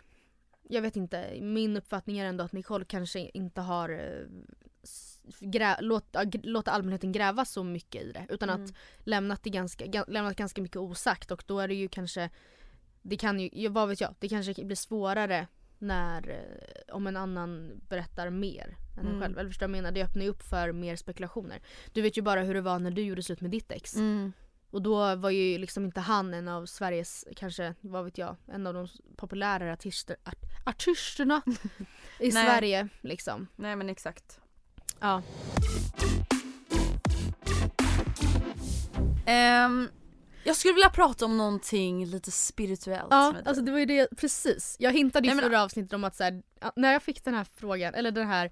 [0.62, 4.26] jag vet inte, min uppfattning är ändå att Nicole kanske inte har eh,
[5.40, 8.64] grä, låt, låta allmänheten gräva så mycket i det utan Mm.
[8.64, 12.30] att lämnat, det ganska, ga- lämnat ganska mycket osagt och då är det ju kanske
[13.02, 15.46] det kan ju, vad vet jag, det kanske blir svårare
[15.80, 19.20] när eh, om en annan berättar mer än en Mm.
[19.20, 19.38] själv.
[19.38, 19.92] Eller förstår jag menar?
[19.92, 21.60] Det öppnar ju upp för mer spekulationer.
[21.92, 23.96] Du vet ju bara hur det var när du gjorde slut med ditt ex.
[23.96, 24.32] Mm.
[24.70, 28.66] Och då var ju liksom inte han en av Sveriges, kanske, vad vet jag, en
[28.66, 31.42] av de populärare artister, art, artisterna
[32.20, 32.30] i Nej.
[32.30, 33.46] Sverige liksom.
[33.56, 34.40] Nej men exakt.
[35.00, 35.22] Ja.
[39.26, 39.88] Ehm,
[40.44, 43.42] jag skulle vilja prata om någonting lite spirituellt Ja, med dig.
[43.48, 44.76] alltså det var ju det, precis.
[44.78, 46.42] Jag hintade i Nej, men- förra avsnittet om att så här,
[46.76, 48.50] när jag fick den här frågan, eller den här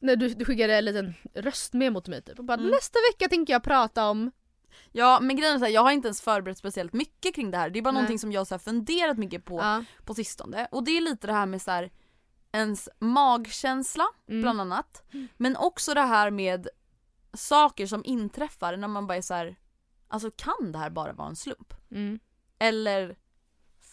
[0.00, 2.70] när du, du skickade en liten röstmemo till mig typ och bara Mm.
[2.70, 4.30] nästa vecka tänker jag prata om
[4.92, 7.56] Ja men grejen är så här, jag har inte ens förberett speciellt mycket kring det
[7.58, 7.70] här.
[7.70, 8.00] Det är bara Nej.
[8.02, 10.68] någonting som jag så här funderat mycket på ja, på sistone.
[10.70, 11.90] Och det är lite det här med så här,
[12.52, 15.02] ens magkänsla mm, bland annat.
[15.36, 16.68] Men också det här med
[17.34, 19.56] saker som inträffar när man bara är så här,
[20.08, 21.74] alltså kan det här bara vara en slump?
[21.90, 22.18] mm.
[22.58, 23.16] Eller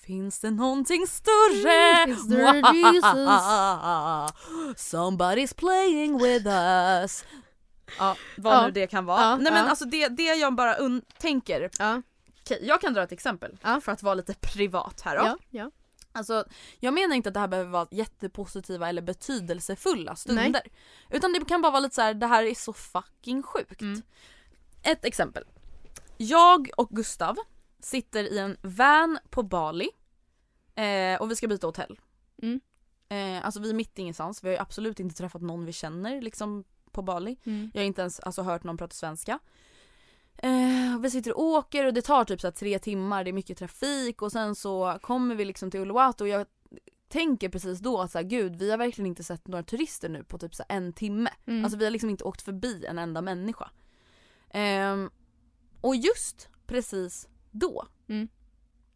[0.05, 1.73] Finns det någonting större?
[2.03, 2.61] Mm, is there
[4.75, 7.25] Somebody's playing with us.
[7.99, 8.65] Ja, vad Ja.
[8.65, 9.21] nu det kan vara.
[9.21, 9.69] Ja, Nej men ja.
[9.69, 10.75] alltså det, det jag bara
[11.17, 12.01] tänker, Ja,
[12.41, 13.81] okej jag kan dra ett exempel Ja.
[13.81, 15.25] för att vara lite privat här då.
[15.25, 15.71] ja, ja.
[16.11, 16.45] Alltså,
[16.79, 20.61] jag menar inte att det här behöver vara jättepositiva eller betydelsefulla stunder.
[21.09, 23.81] Utan det kan bara vara lite så här: det här är så fucking sjukt.
[23.81, 24.01] Mm.
[24.83, 25.43] Ett exempel.
[26.17, 27.35] Jag och Gustav
[27.79, 29.89] sitter i en van på Bali
[30.75, 31.99] eh, och vi ska byta hotell.
[32.41, 32.59] Mm.
[33.09, 36.21] Eh, alltså vi är mitt ingenstans, vi har ju absolut inte träffat någon vi känner
[36.21, 37.37] liksom på Bali.
[37.43, 37.71] Mm.
[37.73, 39.39] Jag har inte ens alltså, hört någon prata svenska.
[40.37, 43.57] Eh, vi sitter och åker och det tar typ så tre timmar, det är mycket
[43.57, 46.47] trafik och sen så kommer vi liksom till Uluwatu och jag
[47.07, 50.23] tänker precis då att så här, gud vi har verkligen inte sett några turister nu
[50.23, 51.29] på typ så en timme.
[51.45, 51.65] Mm.
[51.65, 53.69] Alltså vi har liksom inte åkt förbi en enda människa.
[54.49, 55.09] Ehm,
[55.85, 58.27] och just precis då, Mm.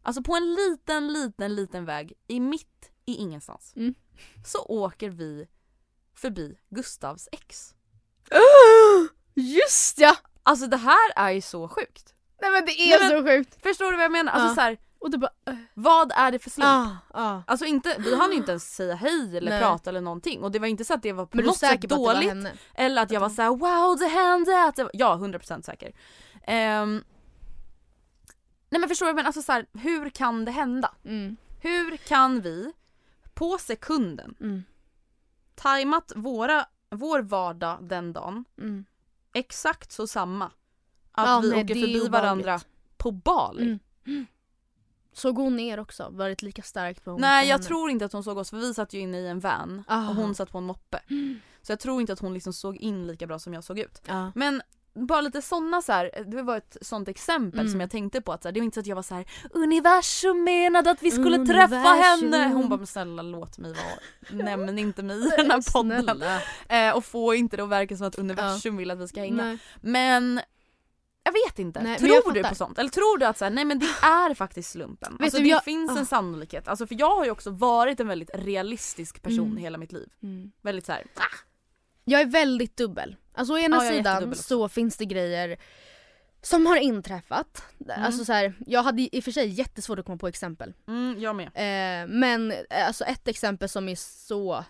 [0.02, 3.94] alltså på en liten, liten, liten väg i mitt i ingenstans Mm.
[4.44, 5.46] så åker vi
[6.14, 7.74] förbi Gustavs ex.
[9.34, 10.16] Just ja!
[10.42, 12.14] Alltså det här är ju så sjukt.
[12.42, 13.62] Nej men det är Nej, så sjukt!
[13.62, 14.32] Förstår du vad jag menar?
[14.32, 14.54] Alltså Ja.
[14.54, 15.54] så här, Och du bara äh.
[15.74, 16.68] vad är det för slump?
[16.68, 17.42] ah, ah.
[17.46, 19.60] Alltså inte, vi hann ju inte ens säga hej eller Nej.
[19.62, 21.80] prata eller någonting och det var inte så att det var på Men något sätt
[21.80, 22.34] dåligt
[22.74, 24.64] eller att jag var så här: wow det hände!
[24.64, 24.90] Att det var...
[24.94, 25.92] Ja 100% säker.
[26.50, 27.04] Ehm,
[28.70, 30.94] Nej men förstår du men alltså så här, hur kan det hända?
[31.04, 31.36] Mm.
[31.60, 32.72] Hur kan vi
[33.34, 34.62] på sekunden Mm.
[35.54, 38.84] tajmat våra, vår vardag den dagen Mm.
[39.32, 40.44] exakt så samma?
[41.12, 42.60] Att Ja, vi nej, åker det förbi varandra
[42.96, 43.78] på Bali?
[44.06, 44.26] Mm.
[45.12, 46.08] Såg hon ner också?
[46.10, 47.64] Varit lika starkt på Nej på jag henne?
[47.64, 50.10] tror inte att hon såg oss för vi satt ju inne i en van Aha.
[50.10, 51.00] och hon satt på en moppe.
[51.62, 54.02] Så jag tror inte att hon liksom såg in lika bra som jag såg ut.
[54.06, 54.32] Ja.
[54.34, 54.62] Men
[54.94, 57.70] bara lite sådana så här, det var ett sånt exempel Mm.
[57.72, 59.14] som jag tänkte på att så här, det var inte så att jag var så
[59.14, 61.68] här: universum menade att vi skulle Universum.
[61.70, 62.48] träffa henne.
[62.48, 66.22] Hon bara men snälla låt mig vara, nämn inte mig i den här podden.
[66.68, 69.44] Eh, och få inte det att verka som att universum vill att vi ska hänga.
[69.44, 69.58] Nej.
[69.80, 70.40] Men
[71.22, 72.78] jag vet inte, Nej, tror du på sånt?
[72.78, 75.12] Eller tror du att så här, nej men det är faktiskt slumpen?
[75.12, 75.98] Vet Alltså du, det jag- finns ah.
[75.98, 79.56] en sannolikhet, alltså för jag har ju också varit en väldigt realistisk person Mm.
[79.56, 80.08] hela mitt liv.
[80.22, 80.52] Mm.
[80.62, 81.22] Väldigt så här, ah,
[82.04, 83.16] Jag är väldigt dubbel.
[83.32, 85.58] Alltså å ena Ja, sidan så finns det grejer
[86.42, 87.62] som har inträffat.
[87.90, 88.02] Mm.
[88.04, 90.74] Alltså så här, jag hade i och för sig jättesvårt att komma på exempel.
[90.88, 91.46] mm, jag med.
[91.46, 94.64] Eh, men eh, alltså ett exempel som är så...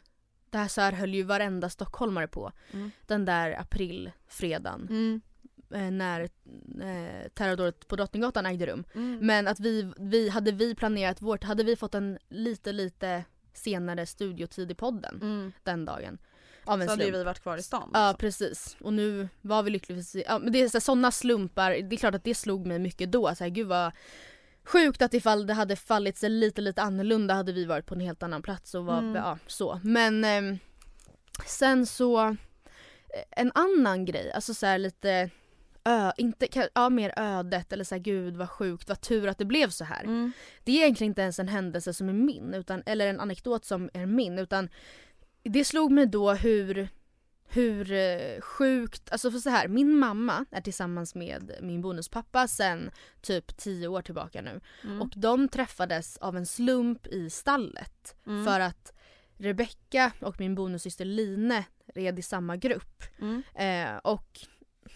[0.50, 2.52] Det här, så här höll ju varenda stockholmare på.
[2.72, 2.90] Mm.
[3.06, 5.20] Den där aprilfredagen Mm.
[5.74, 8.84] eh, när eh, terrordådet på Drottninggatan ägde rum.
[8.94, 9.18] Mm.
[9.26, 14.06] Men att vi, vi, hade vi planerat vårt, hade vi fått en lite lite senare
[14.06, 15.52] studiotid i podden Mm.
[15.62, 16.18] den dagen
[16.64, 17.20] av en Så hade ju slump.
[17.20, 17.90] vi varit kvar i stan.
[17.92, 18.18] Ja alltså.
[18.20, 18.76] precis.
[18.80, 22.24] Och nu var vi lyckligtvis ja, men det är sådana slumpar, det är klart att
[22.24, 23.34] det slog mig mycket då.
[23.34, 23.92] Så här, gud vad
[24.64, 28.00] sjukt att ifall det hade fallit sig lite lite annorlunda hade vi varit på en
[28.00, 29.14] helt annan plats och var, Mm.
[29.14, 29.80] ja så.
[29.84, 30.58] Men ehm,
[31.46, 32.34] sen så, eh,
[33.30, 35.30] en annan grej, alltså så här lite
[35.84, 39.44] Ö, inte, ja mer ödet eller så här, gud vad sjukt, vad tur att det
[39.44, 40.02] blev så här.
[40.04, 40.32] Mm.
[40.64, 43.90] Det är egentligen inte ens en händelse som är min, utan, eller en anekdot som
[43.92, 44.68] är min, utan
[45.52, 46.88] det slog mig då hur,
[47.48, 52.90] hur eh, sjukt, alltså för så här, min mamma är tillsammans med min bonuspappa sen
[53.20, 54.60] typ tio år tillbaka nu.
[54.84, 55.02] Mm.
[55.02, 58.44] Och de träffades av en slump i stallet Mm.
[58.44, 58.92] för att
[59.36, 61.62] Rebecca och min bonussyster Line
[61.94, 63.02] red i samma grupp.
[63.20, 63.42] Mm.
[63.54, 64.40] Eh, och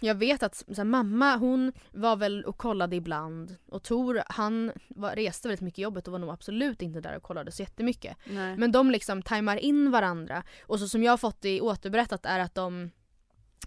[0.00, 5.16] jag vet att här, mamma hon var väl och kollade ibland och Tor han var,
[5.16, 8.16] reste väldigt mycket i jobbet och var nog absolut inte där och kollade så jättemycket.
[8.26, 8.56] Nej.
[8.56, 12.38] Men de liksom tajmar in varandra och så som jag har fått det återberättat är
[12.38, 12.90] att de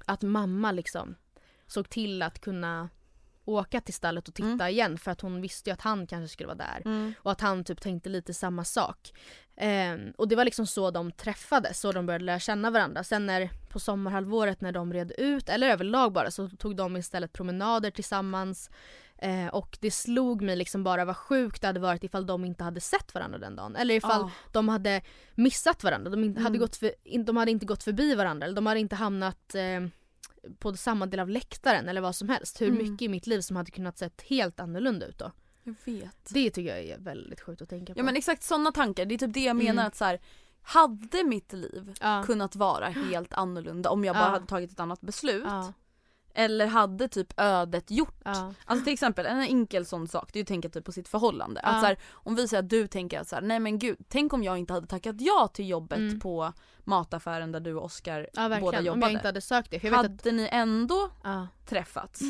[0.06, 1.16] att mamma liksom
[1.68, 2.90] såg till att kunna
[3.46, 4.68] åka till stallet och titta Mm.
[4.68, 6.82] igen för att hon visste ju att han kanske skulle vara där.
[6.86, 7.14] Mm.
[7.20, 9.12] Och att han typ tänkte lite samma sak.
[9.56, 13.04] Ehm, och det var liksom så de träffades, så de började lära känna varandra.
[13.04, 17.34] Sen när, på sommarhalvåret när de red ut, eller överlag bara, så tog de istället
[17.34, 18.70] promenader tillsammans.
[19.18, 22.64] Eh, och det slog mig liksom bara vad sjukt det hade varit ifall de inte
[22.64, 23.76] hade sett varandra den dagen.
[23.76, 24.32] Eller ifall Ah.
[24.52, 25.02] de hade
[25.36, 26.10] missat varandra.
[26.12, 26.60] De, inte, hade Mm.
[26.60, 28.46] gått för, in, de hade inte gått förbi varandra.
[28.46, 29.88] Eller de hade inte hamnat eh,
[30.60, 32.62] på samma del av läktaren eller vad som helst.
[32.62, 32.78] Hur Mm.
[32.92, 35.32] mycket i mitt liv som hade kunnat sett helt annorlunda ut då.
[35.64, 36.30] Jag vet.
[36.34, 38.00] Det tycker jag är väldigt sjukt att tänka på.
[38.00, 39.86] Ja men exakt sådana tankar, det är typ det jag menar Mm.
[39.88, 40.20] att så här,
[40.68, 42.24] hade mitt liv ja.
[42.26, 44.30] kunnat vara helt annorlunda om jag bara Ja.
[44.30, 45.44] hade tagit ett annat beslut?
[45.48, 45.74] Ja,
[46.34, 48.22] Eller hade typ ödet gjort?
[48.24, 51.08] Alltså till exempel en enkel sån sak, det är ju att tänka typ på sitt
[51.08, 51.62] förhållande.
[51.62, 53.98] Att så här, om vi säger att du tänker att så här, nej men gud,
[54.10, 56.20] tänk om jag inte hade tackat ja till jobbet Mm.
[56.20, 58.76] på mataffären där du och Oskar båda verkligen.
[58.80, 59.02] Om jobbade.
[59.02, 59.90] jag inte hade sökt det.
[59.90, 62.22] Hade ni ändå att, träffats?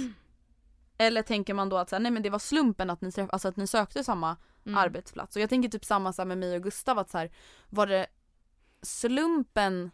[0.97, 3.29] Eller tänker man då att så här, nej men det var slumpen att ni, träff-
[3.31, 4.77] alltså att ni sökte samma Mm.
[4.77, 5.35] arbetsplats.
[5.35, 7.31] Och jag tänker typ samma så med mig och Gustav att så här,
[7.69, 8.07] var det
[8.81, 9.91] slumpen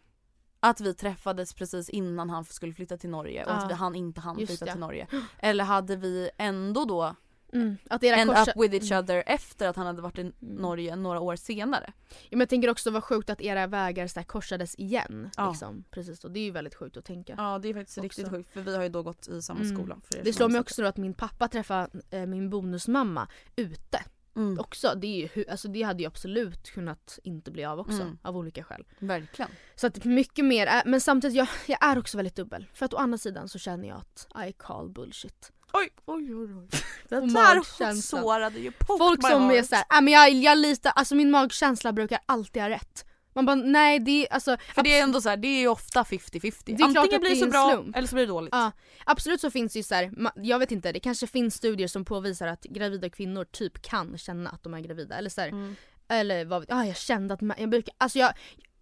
[0.60, 3.56] att vi träffades precis innan han skulle flytta till Norge och Ja.
[3.56, 4.72] att vi, han inte hann Just flytta det.
[4.72, 5.08] till Norge.
[5.40, 7.16] Eller hade vi ändå då
[7.54, 7.78] Mm.
[7.90, 8.52] Att era end korsa...
[8.52, 11.94] up with each other efter att han hade varit i Norge några år senare?
[12.10, 15.30] Ja, men jag tänker också vad sjukt att era vägar så här korsades igen.
[15.38, 15.50] Ja.
[15.50, 15.84] Liksom.
[15.92, 16.28] Precis då.
[16.28, 17.34] Det är ju väldigt sjukt att tänka.
[17.38, 18.04] Ja det är faktiskt Också.
[18.04, 19.76] riktigt sjukt för vi har ju då gått i samma Mm.
[19.76, 19.98] skola.
[20.04, 24.00] För Det slår mig också då att min pappa träffade eh, min bonusmamma ute.
[24.36, 24.60] Mm.
[24.60, 24.94] Också.
[24.96, 28.02] Det, är ju, alltså, det hade ju absolut kunnat inte bli av också.
[28.02, 28.18] Mm.
[28.22, 28.86] Av olika skäl.
[29.00, 29.52] Verkligen.
[29.76, 32.66] Så att mycket mer, är, men samtidigt jag, jag är också väldigt dubbel.
[32.74, 35.52] För att å andra sidan så känner jag att I call bullshit.
[35.74, 36.54] Oj, oj, oj.
[36.54, 36.68] oj.
[37.10, 39.66] Det där sårade ju Folk som är heart.
[39.66, 43.06] såhär, äh, men jag, jag litar, alltså min magkänsla brukar alltid ha rätt.
[43.36, 45.68] Man bara nej det är alltså För det är ändå så här, det är ju
[45.68, 46.62] ofta 50-50.
[46.66, 47.96] Det är klart Antingen blir det så bra slump.
[47.98, 48.50] eller så blir det dåligt.
[48.54, 48.72] Ja,
[49.06, 52.06] absolut så finns det ju så här, jag vet inte, det kanske finns studier som
[52.06, 55.16] påvisar att gravida kvinnor typ kan känna att de är gravida.
[55.18, 55.76] Eller så här, Mm.
[56.08, 58.34] eller vad vet jag, ah, jag kände att, ma- jag brukar, alltså jag,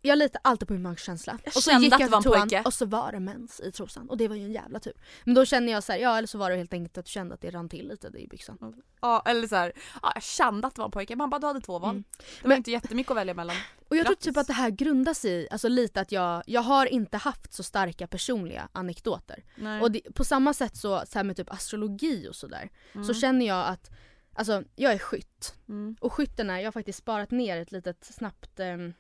[0.02, 1.38] jag litar alltid på min magkänsla.
[1.44, 2.62] Jag och så gick att jag det var en till toan pojke.
[2.66, 4.94] och så var det mens i trosan och det var ju en jävla tur.
[5.24, 7.10] Men då känner jag så här, ja eller så var det helt enkelt att du
[7.12, 8.82] kände att det rann till lite i byxan.
[9.02, 11.16] Ja eller så här, ja, jag kände att det var en pojke.
[11.16, 11.90] Man bara du hade två val.
[11.90, 12.04] Mm.
[12.18, 13.56] Det var Men- inte jättemycket att välja mellan.
[13.90, 14.26] Och jag tror Grattis.
[14.26, 17.54] typ att det här grundar sig i, alltså lite att jag, jag har inte haft
[17.54, 19.44] så starka personliga anekdoter.
[19.56, 19.82] Nej.
[19.82, 23.06] Och det, på samma sätt så, så med typ astrologi och sådär, Mm.
[23.08, 23.90] så känner jag att
[24.36, 25.56] Alltså jag är skytt.
[25.70, 25.96] Mm.
[26.02, 28.94] Och skytten är, jag har faktiskt sparat ner ett litet snabbt, ehm,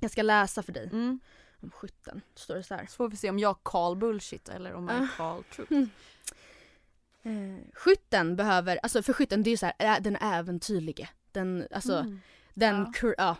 [0.00, 1.20] jag ska läsa för dig Mm.
[1.60, 2.20] om skytten.
[2.34, 2.86] Står det så här.
[2.86, 5.08] Så får vi se om jag call bullshit eller om jag Ah.
[5.16, 5.72] call truth.
[5.72, 5.90] Mm.
[7.26, 11.08] Eh, skytten behöver, alltså för skytten det är ju så här, den äventyrlige.
[11.32, 12.20] Den, alltså Mm.
[12.54, 13.36] den, Ja.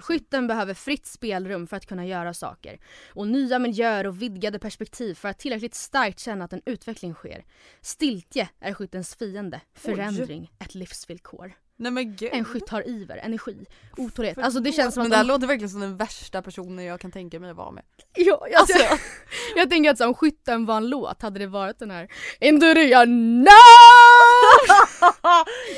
[0.00, 2.78] Skytten behöver fritt spelrum för att kunna göra saker.
[3.08, 7.44] Och nya miljöer och vidgade perspektiv för att tillräckligt starkt känna att en utveckling sker.
[7.80, 9.60] Stiltje är skyttens fiende.
[9.74, 11.52] Förändring, ett livsvillkor.
[11.76, 12.30] Nej men gud.
[12.32, 14.38] En skytt har iver, energi, otålighet.
[14.38, 16.84] Alltså det känns som men att det här de, låter verkligen som den värsta personen
[16.84, 17.84] jag kan tänka mig att vara med.
[18.14, 18.78] ja, jag, Alltså,
[19.56, 22.08] jag tänker att om skytten var en låt hade det varit den här
[22.40, 23.50] Induria no!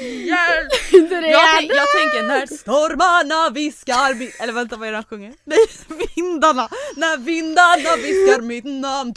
[0.01, 0.73] Hjälp!
[1.31, 4.41] Jag, tänk, jag tänker när stormarna viskar mitt...
[4.41, 5.35] Eller vänta vad är det han sjunger?
[5.45, 5.59] Nej,
[6.17, 6.69] vindarna!
[6.97, 9.13] När vindarna viskar mitt namn.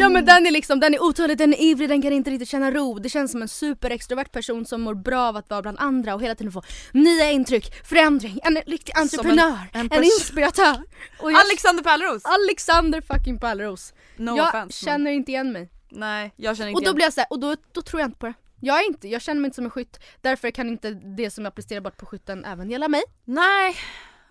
[0.00, 2.48] Ja men den är liksom, den är otålig, den är ivrig, den kan inte riktigt
[2.48, 2.98] känna ro.
[2.98, 6.22] Det känns som en superextrovert person som mår bra av att vara bland andra och
[6.22, 10.82] hela tiden få nya intryck, förändring, en riktig entreprenör, en en, pers- inspiratör.
[11.22, 12.22] Jag, Alexander Pärleros!
[12.24, 13.92] Alexander fucking Pärleros.
[14.16, 14.84] No jag offense.
[14.84, 15.68] känner inte igen mig.
[15.90, 18.08] Nej, jag känner inte Och då igen- blir jag såhär, och då, då tror jag
[18.08, 18.34] inte på det.
[18.60, 21.44] Jag är inte, jag känner mig inte som en skytt, därför kan inte det som
[21.44, 23.02] jag presterar bort på skytten även gälla mig.
[23.24, 23.76] Nej,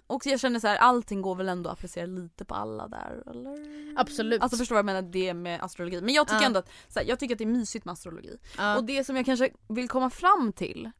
[0.08, 3.24] och jag känner så här, allting går väl ändå att applicera lite på alla där
[3.32, 3.58] eller?
[4.00, 4.42] Absolut.
[4.42, 6.02] Alltså förstår vad jag menar det med astrologi.
[6.02, 6.46] Men jag tycker Ja.
[6.46, 8.38] ändå att, så här, jag tycker att det är mysigt med astrologi.
[8.58, 8.78] Ja.
[8.78, 10.92] Och det som jag kanske vill komma fram till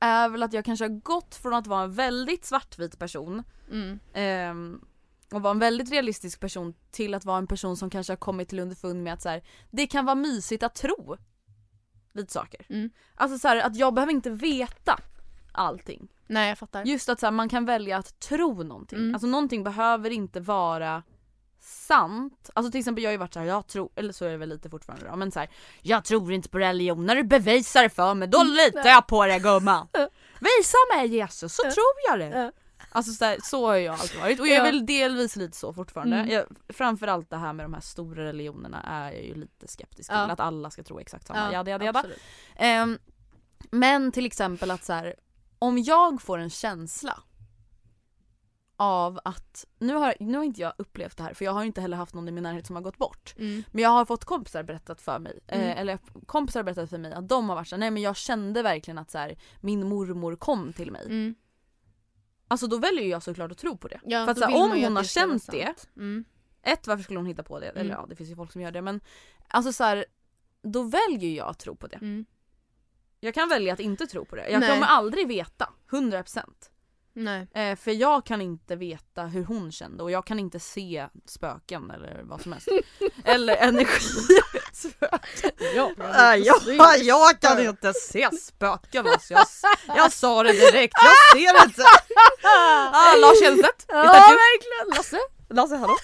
[0.00, 3.98] är väl att jag kanske har gått från att vara en väldigt svartvit person mm.
[4.14, 4.80] ehm,
[5.32, 8.48] och vara en väldigt realistisk person till att vara en person som kanske har kommit
[8.48, 11.16] till underfund med att så här, det kan vara mysigt att tro
[12.12, 12.66] lite saker.
[12.68, 12.90] Mm.
[13.14, 14.98] Alltså så här, att jag behöver inte veta
[15.52, 16.08] allting.
[16.26, 16.84] Nej jag fattar.
[16.84, 18.98] Just att så här, man kan välja att tro någonting.
[18.98, 19.14] Mm.
[19.14, 21.02] Alltså någonting behöver inte vara
[21.60, 22.50] sant.
[22.54, 24.36] Alltså till exempel jag har ju varit så här, jag tror, eller så är det
[24.36, 25.48] väl lite fortfarande då, men så här,
[25.82, 29.26] jag tror inte på religion, när du bevisar det för mig då litar jag på
[29.26, 29.88] det gumman.
[30.40, 32.52] Visa mig Jesus så tror jag det.
[32.90, 32.96] Ja.
[32.96, 34.64] Alltså så, här, så har jag alltid varit och jag är Ja.
[34.64, 36.16] väl delvis lite så fortfarande.
[36.16, 36.30] Mm.
[36.30, 40.16] Jag, framförallt det här med de här stora religionerna är jag ju lite skeptisk till,
[40.18, 40.24] Ja.
[40.30, 41.52] att alla ska tro exakt samma.
[41.52, 41.98] jada, jada, jada.
[41.98, 42.18] absolut.
[42.56, 42.98] Ehm,
[43.70, 45.14] men till exempel att så här,
[45.58, 47.22] om jag får en känsla
[48.76, 51.80] av att, nu har, nu har inte jag upplevt det här för jag har inte
[51.80, 53.34] heller haft någon i min närhet som har gått bort.
[53.38, 53.62] Mm.
[53.72, 55.66] Men jag har fått kompisar berättat för mig, Mm.
[55.68, 58.62] eh, eller kompisar berättat för mig att de har varit såhär, nej men jag kände
[58.62, 61.04] verkligen att så här, min mormor kom till mig.
[61.06, 61.34] Mm.
[62.50, 64.00] Alltså då väljer jag såklart att tro på det.
[64.04, 65.88] Ja, för att så om hon har känt det.
[65.96, 66.24] Mm.
[66.62, 67.66] ett varför skulle hon hitta på det?
[67.66, 67.92] Eller Mm.
[67.92, 69.00] ja det finns ju folk som gör det men
[69.48, 70.04] alltså så här,
[70.62, 71.96] då väljer jag att tro på det.
[71.96, 72.24] Mm.
[73.20, 74.48] Jag kan välja att inte tro på det.
[74.48, 74.70] Jag Nej.
[74.70, 76.70] kommer aldrig veta, 100%.
[77.24, 77.48] Nej.
[77.54, 81.90] Eh, för jag kan inte veta hur hon kände och jag kan inte se spöken
[81.90, 82.68] eller vad som helst.
[83.24, 84.00] eller energi.
[84.72, 85.50] spöken.
[85.76, 85.90] Ja,
[86.34, 89.34] Äh, jag, jag kan inte se spöken alltså.
[89.34, 89.46] Jag,
[89.96, 91.82] jag sa det direkt, jag ser inte.
[92.42, 94.96] ah, Lars Hellstedt, Ja verkligen!
[94.96, 95.18] Lasse?
[95.50, 95.96] Lasse hallå?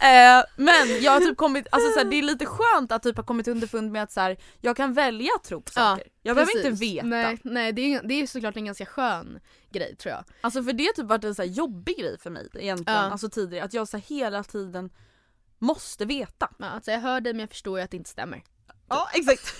[0.00, 3.16] Eh, men jag har typ kommit, alltså så här, det är lite skönt att typ
[3.16, 6.06] ha kommit underfund med att så här, jag kan välja att tro på Ja, saker.
[6.22, 7.06] jag behöver inte veta.
[7.06, 10.24] Nej, nej det, är, det är såklart en ganska skön grej tror jag.
[10.40, 13.10] Alltså för det har typ varit en så här jobbig grej för mig egentligen, Ja.
[13.10, 13.64] alltså tidigare.
[13.64, 14.90] Att jag så här hela tiden
[15.58, 16.50] måste veta.
[16.58, 18.42] Ja, alltså jag hör dig men jag förstår ju att det inte stämmer.
[18.88, 19.54] Ja exakt.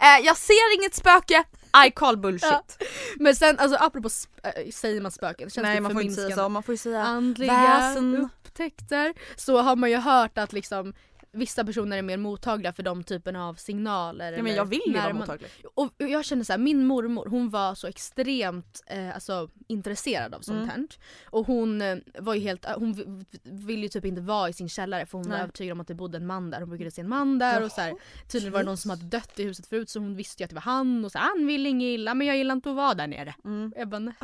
[0.00, 1.44] Eh, jag ser inget spöke,
[1.86, 2.50] I call bullshit.
[2.50, 2.86] Ja.
[3.16, 4.08] Men sen alltså apropå
[4.42, 6.76] äh, säger man spöken, känns Nej typ man får inte säga så, man får ju
[6.76, 8.16] säga Andliga väsen.
[8.16, 9.14] upptäckter.
[9.36, 10.94] Så har man ju hört att liksom
[11.32, 14.32] vissa personer är mer mottagliga för de typerna av signaler.
[14.32, 15.50] Ja, men jag vill ju vara mottaglig.
[15.74, 20.40] Och jag känner så här, min mormor hon var så extremt eh, alltså, intresserad av
[20.40, 20.68] sånt Mm.
[20.68, 20.86] här.
[21.24, 25.06] Och hon eh, var ju helt, hon ville ju typ inte vara i sin källare
[25.06, 25.42] för hon var Nej.
[25.42, 26.60] övertygad om att det bodde en man där.
[26.60, 27.94] Hon brukade se en man där och så här,
[28.28, 30.50] tydligen var det någon som hade dött i huset förut så hon visste ju att
[30.50, 32.76] det var han och så här, han ville inget illa men jag gillar inte att
[32.76, 33.34] vara där nere.
[33.44, 33.72] Mm.
[33.76, 34.14] Jag bara, "Nej,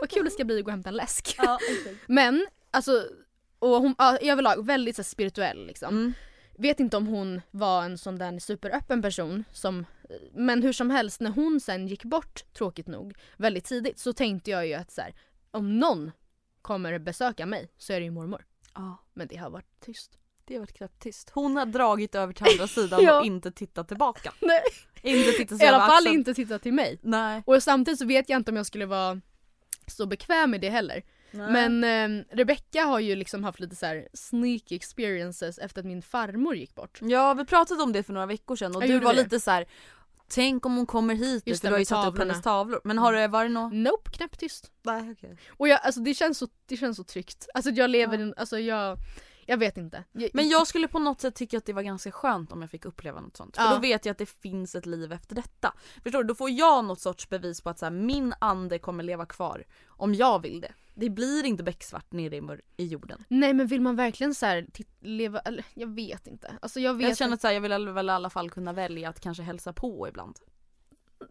[0.00, 1.34] vad kul det ska bli att gå och hämta en läsk.
[1.38, 1.58] Ja,
[2.06, 3.04] Men alltså,
[3.58, 5.88] och hon överlag väldigt så här, spirituell liksom.
[5.88, 6.12] mm.
[6.58, 9.86] Vet inte om hon var en sån där superöppen person som
[10.32, 14.50] Men hur som helst när hon sen gick bort tråkigt nog väldigt tidigt så tänkte
[14.50, 15.14] jag ju att så här,
[15.50, 16.10] om någon
[16.62, 18.44] kommer besöka mig så är det ju mormor.
[18.74, 18.96] ja.
[19.14, 20.18] Men det har varit tyst.
[20.44, 21.30] Det har varit knäpptyst.
[21.30, 23.20] Hon har dragit över till andra sidan Ja.
[23.20, 24.32] och inte tittat tillbaka.
[24.40, 24.60] Nej.
[25.02, 26.14] Inte tittat I alla fall axeln.
[26.14, 26.98] inte titta till mig.
[27.02, 27.42] Nej.
[27.46, 29.20] Och samtidigt så vet jag inte om jag skulle vara
[29.86, 31.02] så bekväm med det heller.
[31.32, 36.02] Men eh, Rebecca har ju liksom haft lite så här sneaky experiences efter att min
[36.02, 36.98] farmor gick bort.
[37.02, 39.22] Ja vi pratade om det för några veckor sedan och Jag du var det.
[39.22, 39.66] lite så här.
[40.28, 42.80] Tänk om hon kommer hit Just för du har ju satt upp hennes tavlor.
[42.84, 43.72] Men har det varit något?
[43.72, 44.70] Nope, knäpptyst.
[44.82, 45.36] Nej okej.
[45.56, 47.48] Och jag, alltså det känns så, det känns så tryggt.
[47.54, 48.98] Alltså jag lever, en- alltså jag,
[49.46, 50.04] jag vet inte.
[50.12, 52.70] Jag, Men jag skulle på något sätt tycka att det var ganska skönt om jag
[52.70, 53.56] fick uppleva något sånt.
[53.56, 53.70] För Ja.
[53.70, 55.74] då vet jag att det finns ett liv efter detta.
[56.02, 56.28] Förstår du?
[56.28, 59.64] Då får jag något sorts bevis på att så här, min ande kommer leva kvar.
[59.88, 60.72] Om jag vill det.
[61.00, 62.42] Det blir inte becksvart nere i,
[62.76, 63.24] i jorden.
[63.28, 64.66] Nej men vill man verkligen så här
[65.00, 66.58] leva, eller jag vet inte.
[66.62, 68.72] Alltså jag vet Jag känner att så här, jag vill väl i alla fall kunna
[68.72, 70.38] välja att kanske hälsa på ibland.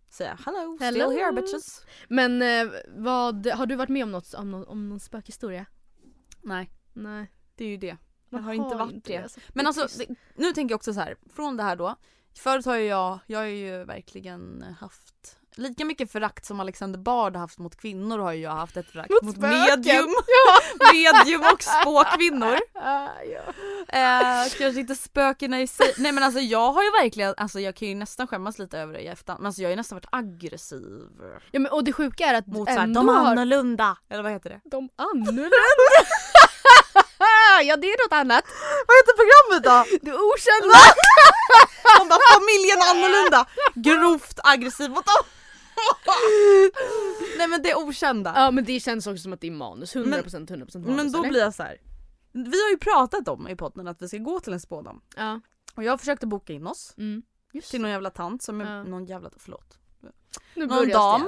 [0.09, 1.05] Säga hello, Hello.
[1.05, 1.85] still here bitches.
[2.07, 5.65] Men eh, vad, har du varit med om något, om någon, om någon spökhistoria?
[6.41, 7.31] Nej, Nej.
[7.55, 7.97] det är ju det.
[8.29, 9.17] Man Jag har inte varit det.
[9.17, 9.39] alltså.
[9.49, 11.95] Men alltså, det, nu tänker jag också så här, från det här då.
[12.35, 17.33] Förut har ju jag, jag har ju verkligen haft Lika mycket förakt som Alexander Bard
[17.33, 20.09] har haft mot kvinnor har ju jag haft ett förakt Mot mot, medium,
[20.93, 22.57] medium och spåkvinnor.
[22.73, 23.53] Ja.
[23.87, 25.93] Eh, kanske inte spökena i sig.
[25.97, 28.93] Nej men alltså jag har ju verkligen, alltså jag kan ju nästan skämmas lite över
[28.93, 29.41] det i efterhand.
[29.41, 31.01] Men alltså jag har ju nästan varit aggressiv.
[31.51, 33.97] ja men och det sjuka är att Mot såhär, de har annorlunda.
[34.09, 34.61] Eller vad heter det?
[34.65, 35.55] de annorlunda.
[37.63, 38.43] ja det är något annat.
[38.87, 39.97] Vad heter programmet då?
[40.05, 40.79] Det okända.
[41.99, 43.45] De bara familjen annorlunda.
[43.75, 45.25] Grovt aggressiv mot dem.
[47.37, 48.33] Nej men det okända.
[48.35, 51.19] Ja men det känns också som att det är manus, 100% 100% manus men då
[51.19, 51.29] eller?
[51.29, 51.77] blir jag så här.
[52.31, 55.01] Vi har ju pratat om i podden att vi ska gå till en spådam.
[55.17, 55.39] Ja.
[55.75, 57.23] Och jag försökte boka in oss Mm.
[57.69, 58.83] Till någon jävla tant som är Ja.
[58.83, 59.77] någon jävla, förlåt.
[60.55, 61.27] nu Någon dam.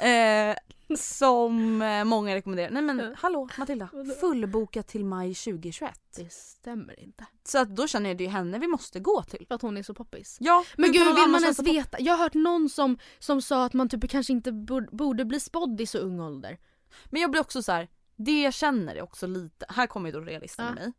[0.00, 0.56] Eh,
[0.96, 2.70] som eh, många rekommenderar.
[2.70, 3.88] Nej men hallå Matilda,
[4.20, 6.00] fullbokat till maj 2021.
[6.16, 7.26] Det stämmer inte.
[7.44, 9.46] Så att då känner jag det är henne vi måste gå till.
[9.46, 10.36] För att hon är så poppis.
[10.40, 12.00] Ja, Men gud vill man ens veta?
[12.00, 14.52] Jag har hört någon som, som sa att man typ kanske inte
[14.92, 16.58] borde, bli spådd i så ung ålder.
[17.06, 17.88] Men jag blir också så här.
[18.16, 20.72] det jag känner är också lite, här kommer ju då realisten Ja.
[20.72, 20.92] i mig.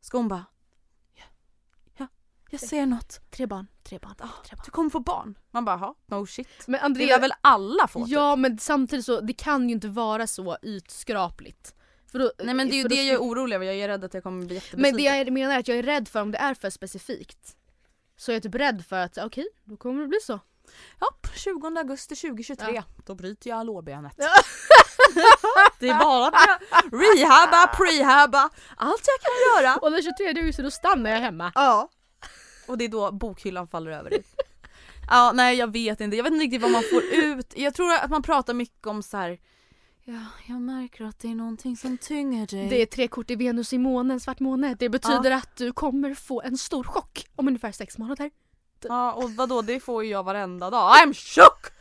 [0.00, 0.44] Ska hon bara,
[2.60, 3.20] jag ser något.
[3.30, 4.62] Tre barn, tre barn, Ah, tre barn.
[4.64, 5.38] Du kommer få barn.
[5.50, 6.48] Man bara, ha, no shit.
[6.66, 8.00] Men Det Andrea, lär väl alla få?
[8.04, 8.12] typ.
[8.12, 11.74] ja men samtidigt så, det kan ju inte vara så ytskrapligt.
[12.12, 14.14] Då, Nej men det är ju det jag är orolig över, jag är rädd att
[14.14, 14.80] jag kommer bli jättebesviken.
[14.82, 17.56] Men det jag menar är att jag är rädd för om det är för specifikt.
[18.16, 20.40] Så jag är typ rädd för att okej, då kommer det bli så.
[21.00, 22.82] Ja, 20 augusti 2023, Ja.
[23.06, 24.14] då bryter jag lårbenet.
[24.16, 24.28] Ja.
[25.80, 26.34] det är bara att
[26.92, 29.76] rehabba, prehabba, allt jag kan göra.
[29.76, 31.52] Och den 23 augusti då stannar jag hemma.
[31.54, 31.88] Ja.
[32.66, 34.24] Och det är då bokhyllan faller över dig.
[35.10, 37.52] Ja, nej jag vet inte, jag vet inte riktigt vad man får ut.
[37.56, 39.38] Jag tror att man pratar mycket om så här.
[40.04, 42.68] Ja, jag märker att det är någonting som tynger dig.
[42.68, 44.76] Det är tre kort i Venus i månen, svart måne.
[44.78, 48.30] Det betyder att du kommer få en stor chock om ungefär sex månader.
[48.80, 50.92] Ja, och vadå, det får ju jag varenda dag.
[50.92, 51.73] I'm shook!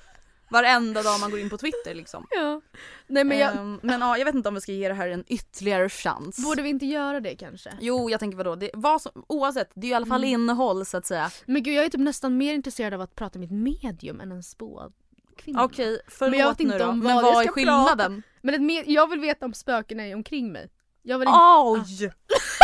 [0.54, 2.28] Varenda dag man går in på Twitter liksom.
[2.32, 2.62] Ja.
[3.08, 5.08] Nej men jag, Ehm, men ja, jag vet inte om vi ska ge det här
[5.08, 6.38] en ytterligare chans.
[6.46, 7.74] borde vi inte göra det kanske?
[7.82, 10.42] Jo, jag tänker vadå, det, vad som, oavsett, det är i alla fall Mm.
[10.42, 11.32] innehåll så att säga.
[11.46, 14.32] Men gud jag är typ nästan mer intresserad av att prata med ett medium än
[14.32, 15.64] en spåkvinna.
[15.64, 16.86] Okej, förlåt Men jag vet nu inte då.
[16.86, 18.24] om men vad vad jag är skillnaden?
[18.42, 20.70] Men ett med, jag vill veta om spökena är omkring mig.
[21.06, 22.12] Jag vill inte, Oj!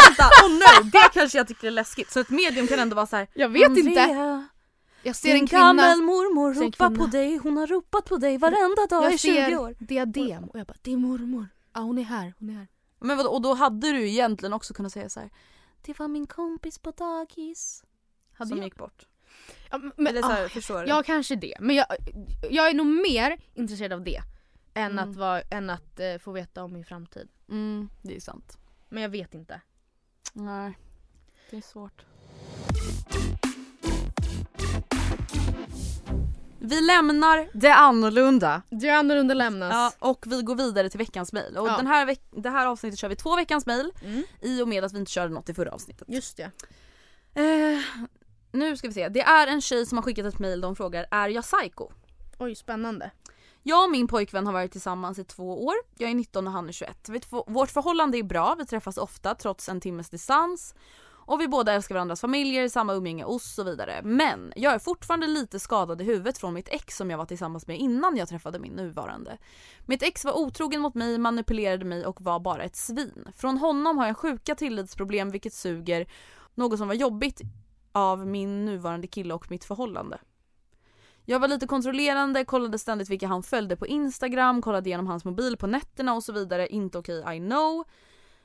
[0.08, 2.12] Vänta, åh nej, det kanske jag tycker är läskigt.
[2.12, 3.28] Så ett medium kan ändå vara så här.
[3.34, 4.48] jag vet inte.
[5.04, 7.00] Jag ser en Din kvinna, gammelmormor Ser en ropar kvinna.
[7.06, 9.76] på dig, hon har ropat på dig varenda dag i jag 20 ser år.
[9.80, 11.48] diadem och jag bara det är mormor.
[11.74, 12.68] Ja hon är här, hon är här.
[13.00, 15.30] Men vadå, och då hade du egentligen också kunnat säga så här.
[15.82, 17.84] Det var min kompis på dagis.
[18.34, 18.66] Hade som jag?
[18.66, 19.08] gick bort.
[19.72, 20.88] Ja, men, Eller så här, ah, förstår du?
[20.90, 21.58] ja kanske det.
[21.60, 21.86] Men jag,
[22.52, 24.22] jag är nog mer intresserad av det.
[24.74, 25.10] Än Mm.
[25.10, 27.30] att, vara, än att eh, få veta om min framtid.
[27.50, 28.58] Mm, det är sant.
[28.90, 29.62] Men jag vet inte.
[30.34, 30.78] Nej,
[31.50, 32.06] det är svårt.
[36.62, 38.62] Vi lämnar det annorlunda.
[38.70, 39.74] Det annorlunda lämnas.
[40.00, 41.58] Ja, och vi går vidare till veckans mail.
[41.58, 41.78] Och Ja.
[41.78, 44.24] den här veck- det här avsnittet kör vi två veckans mail Mm.
[44.42, 46.08] i och med att vi inte körde något i förra avsnittet.
[46.08, 46.52] Just det.
[47.42, 47.80] Eh,
[48.52, 49.10] nu ska vi se.
[49.10, 50.62] Det är en tjej som har skickat ett mail.
[50.62, 51.90] De frågar är jag psycho?
[52.40, 53.12] Oj spännande.
[53.64, 55.74] Jag och min pojkvän har varit tillsammans i två år.
[55.98, 57.10] Jag är 19 och han är 21.
[57.10, 60.76] Vi två- Vårt förhållande är bra, vi träffas ofta trots en timmes distans.
[61.30, 64.02] Och vi båda älskar varandras familjer, samma umgänge och så vidare.
[64.04, 67.68] Men jag är fortfarande lite skadad i huvudet från mitt ex som jag var tillsammans
[67.68, 69.38] med innan jag träffade min nuvarande.
[69.86, 73.28] Mitt ex var otrogen mot mig, manipulerade mig och var bara ett svin.
[73.36, 76.08] Från honom har jag sjuka tillitsproblem vilket suger,
[76.56, 77.42] något som var jobbigt
[77.92, 80.20] av min nuvarande kille och mitt förhållande.
[81.26, 85.58] Jag var lite kontrollerande, kollade ständigt vilka han följde på Instagram, kollade igenom hans mobil
[85.58, 86.68] på nätterna och så vidare.
[86.68, 87.86] Inte okej, I know.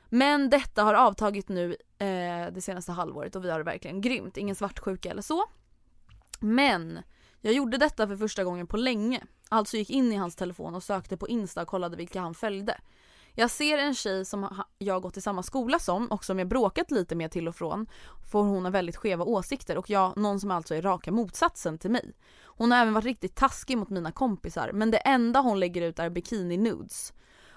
[0.08, 4.36] Men detta har avtagit nu eh, det senaste halvåret och vi har det verkligen grymt.
[4.36, 5.44] Ingen svartsjuka eller så.
[6.40, 6.98] Men
[7.40, 9.22] jag gjorde detta för första gången på länge.
[9.48, 12.80] Alltså gick in i hans telefon och sökte på Insta och kollade vilka han följde.
[13.36, 16.90] Jag ser en tjej som jag gått i samma skola som och som jag bråkat
[16.90, 17.86] lite med till och från.
[18.30, 21.90] För hon har väldigt skeva åsikter och jag någon som alltså är raka motsatsen till
[21.90, 22.12] mig.
[22.44, 25.98] Hon har även varit riktigt taskig mot mina kompisar men det enda hon lägger ut
[25.98, 27.12] är bikini nudes.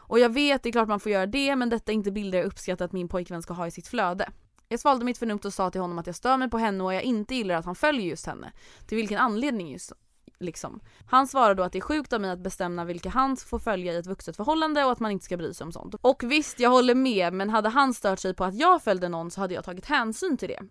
[0.07, 2.37] Och jag vet, det är klart man får göra det men detta är inte bilder
[2.37, 4.29] jag uppskattar att min pojkvän ska ha i sitt flöde.
[4.69, 6.93] Jag svalde mitt förnuft och sa till honom att jag stör mig på henne och
[6.93, 8.51] jag inte gillar att han följer just henne.
[8.87, 9.93] Till vilken anledning just
[10.39, 10.79] liksom.
[11.05, 13.93] Han svarar då att det är sjukt av mig att bestämma vilka han får följa
[13.93, 15.95] i ett vuxet förhållande och att man inte ska bry sig om sånt.
[16.01, 19.31] Och visst, jag håller med men hade han stört sig på att jag följde någon
[19.31, 20.63] så hade jag tagit hänsyn till det.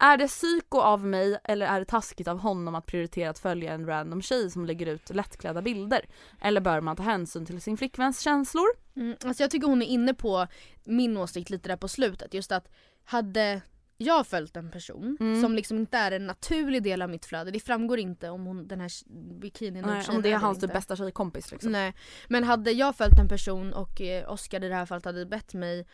[0.00, 3.72] Är det psyko av mig eller är det taskigt av honom att prioritera att följa
[3.72, 6.06] en random tjej som lägger ut lättklädda bilder?
[6.40, 8.66] Eller bör man ta hänsyn till sin flickväns känslor?
[8.96, 10.46] Mm, alltså jag tycker hon är inne på
[10.84, 12.34] min åsikt lite där på slutet.
[12.34, 12.68] Just att
[13.04, 13.60] hade
[13.96, 15.42] jag följt en person Mm.
[15.42, 17.50] som liksom inte är en naturlig del av mitt flöde.
[17.50, 18.90] Det framgår inte om hon, den här
[19.40, 21.72] bikinin Nej, om det är hans typ bästa tjejkompis liksom.
[21.72, 21.94] Nej.
[22.28, 25.54] Men hade jag följt en person och eh, Oscar i det här fallet hade bett
[25.54, 25.86] mig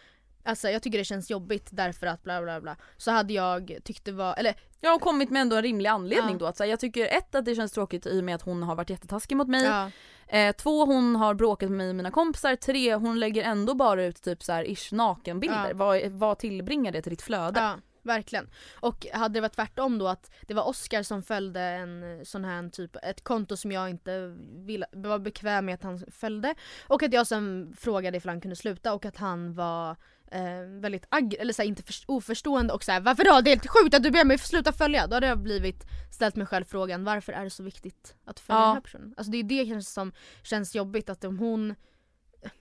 [0.46, 2.76] Alltså jag tycker det känns jobbigt därför att bla bla bla.
[2.96, 6.32] Så hade jag tyckt det var, eller Jag har kommit med ändå en rimlig anledning
[6.34, 6.38] Ja.
[6.38, 6.46] då.
[6.46, 8.62] Att, så här, jag tycker ett att det känns tråkigt i och med att hon
[8.62, 9.64] har varit jättetaskig mot mig.
[9.64, 9.90] ja.
[10.28, 12.56] Eh, två hon har bråkat med mig och mina kompisar.
[12.56, 15.68] Tre hon lägger ändå bara ut typ så här ish nakenbilder.
[15.68, 15.74] Ja.
[15.74, 17.60] Vad, vad tillbringar det till ditt flöde?
[18.06, 18.50] Verkligen.
[18.80, 22.68] Och hade det varit tvärtom då att det var Oscar som följde en sån här
[22.68, 24.34] typ, ett konto som jag inte
[24.66, 26.54] ville, var bekväm med att han följde
[26.86, 29.96] och att jag sen frågade ifall han kunde sluta och att han var
[30.30, 33.40] eh, väldigt ag- eller så här, inte för- oförstående och såhär varför då?
[33.40, 35.06] Det är helt sjukt att du ber mig sluta följa.
[35.06, 38.60] Då hade jag blivit ställt mig själv frågan varför är det så viktigt att följa
[38.60, 38.66] Ja.
[38.66, 39.14] den här personen?
[39.16, 41.74] Alltså det är det kanske som känns jobbigt att om hon,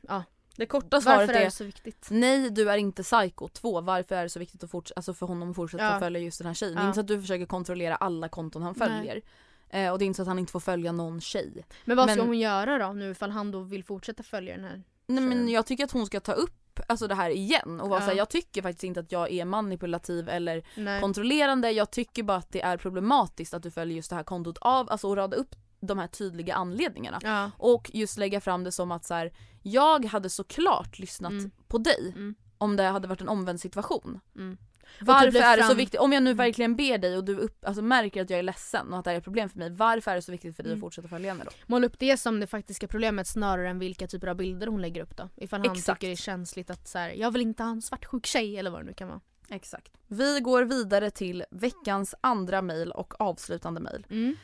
[0.02, 0.24] ja
[0.58, 2.08] Det korta svaret varför är är det så viktigt?
[2.12, 3.48] Nej du är inte psycho.
[3.48, 6.00] Två, varför är det så viktigt att forts- alltså för honom att fortsätta Ja.
[6.00, 6.76] följa just den här tjejen?
[6.76, 6.88] Det är Ja.
[6.88, 8.88] inte så att du försöker kontrollera alla konton han Nej.
[8.90, 9.22] följer.
[9.70, 11.66] Eh, och det är inte så att han inte får följa någon tjej.
[11.86, 14.66] Men vad ska Men- hon göra då nu ifall han då vill fortsätta följa den
[14.66, 14.84] här?
[15.08, 15.50] Nej men Tjejen.
[15.50, 18.06] jag tycker att hon ska ta upp alltså det här igen och vara Ja.
[18.06, 21.02] såhär, jag tycker faktiskt inte att jag är manipulativ eller Nej.
[21.02, 21.72] kontrollerande.
[21.72, 24.90] Jag tycker bara att det är problematiskt att du följer just det här kontot av,
[24.92, 25.56] alltså och rada upp
[25.88, 27.20] de här tydliga anledningarna.
[27.24, 27.52] ja.
[27.58, 29.32] Och just lägga fram det som att så här,
[29.62, 31.52] jag hade såklart lyssnat Mm.
[31.68, 32.36] på dig Mm.
[32.58, 34.20] om det hade varit en omvänd situation.
[34.36, 34.58] Mm.
[35.02, 36.38] Varför typ är det så viktigt, om jag nu Mm.
[36.38, 39.10] verkligen ber dig och du upp, alltså märker att jag är ledsen och att det
[39.10, 40.80] här är ett problem för mig, varför är det så viktigt för dig Mm.
[40.80, 41.52] att fortsätta följa henne då?
[41.68, 45.02] Måla upp det som det faktiska problemet snarare än vilka typer av bilder hon lägger
[45.02, 45.30] upp då.
[45.36, 46.00] Ifall han Exakt.
[46.02, 48.72] tycker det är känsligt att så här, jag vill inte ha en svartsjuk tjej eller
[48.72, 49.22] vad det nu kan vara.
[49.50, 49.92] Exakt.
[50.08, 54.06] Vi går vidare till veckans andra mejl och avslutande mejl.
[54.10, 54.36] Mm.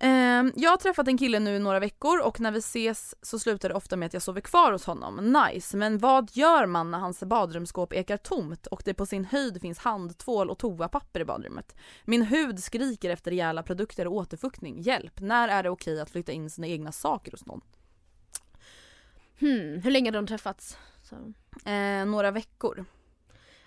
[0.00, 3.38] Ehm, jag har träffat en kille nu i några veckor och när vi ses så
[3.38, 5.16] slutar det ofta med att jag sover kvar hos honom.
[5.32, 9.60] Nice, men vad gör man när hans badrumsskåp ekar tomt och det på sin höjd
[9.60, 11.76] finns handtvål och toapapper i badrummet?
[12.04, 14.80] Min hud skriker efter rejäla produkter och återfuktning.
[14.80, 17.60] Hjälp, när är det okej att flytta in sina egna saker hos någon?
[19.40, 19.80] Hmm.
[19.82, 20.78] Hur länge har de träffats?
[21.64, 22.84] Eh, några veckor.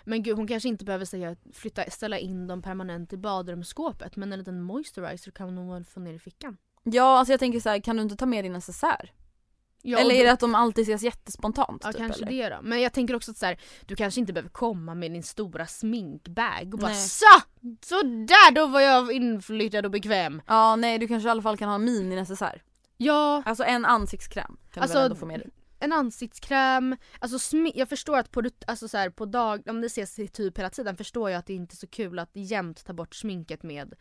[0.04, 4.32] Men gud hon kanske inte behöver säga flytta, ställa in dem permanent i badrumsskåpet men
[4.32, 6.56] en liten moisturizer kan hon väl få ner i fickan?
[6.82, 9.12] Ja, alltså jag tänker så här, kan du inte ta med din necessär?
[9.84, 11.82] Ja, eller är det att de alltid ses jättespontant?
[11.84, 12.48] Ja typ, kanske eller?
[12.50, 12.62] det då.
[12.62, 15.66] Men jag tänker också att så här, du kanske inte behöver komma med din stora
[15.66, 17.08] sminkbag och bara Nej.
[17.08, 17.40] så!
[17.82, 20.42] Så där då var jag inflyttad och bekväm.
[20.46, 22.62] Ja, nej du kanske i alla fall kan ha en mini-necessär.
[22.96, 25.50] Ja, Alltså en ansiktskräm kan Alltså, du väl ändå få med dig?
[25.82, 29.86] En ansiktskräm, alltså smi- jag förstår att på, alltså så här, på dag, om det
[29.86, 32.84] ses i typ hela tiden förstår jag att det inte är så kul att jämt
[32.84, 33.94] ta bort sminket med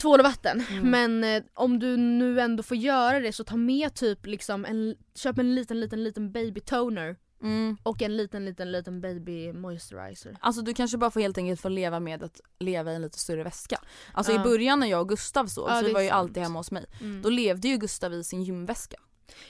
[0.00, 0.64] tvål och vatten.
[0.70, 0.90] Mm.
[0.90, 4.96] Men eh, om du nu ändå får göra det så ta med typ liksom en,
[5.14, 7.76] köp en liten liten liten baby toner Mm.
[7.82, 10.36] och en liten liten liten baby moisturizer.
[10.40, 13.18] Alltså du kanske bara får helt enkelt få leva med att leva i en lite
[13.18, 13.78] större väska.
[14.12, 14.42] Alltså i Ja.
[14.42, 16.18] början när jag och Gustav sov, Ja, så vi var ju sant.
[16.18, 16.84] alltid hemma hos mig.
[17.00, 17.22] Mm.
[17.22, 18.96] Då levde ju Gustav i sin gymväska.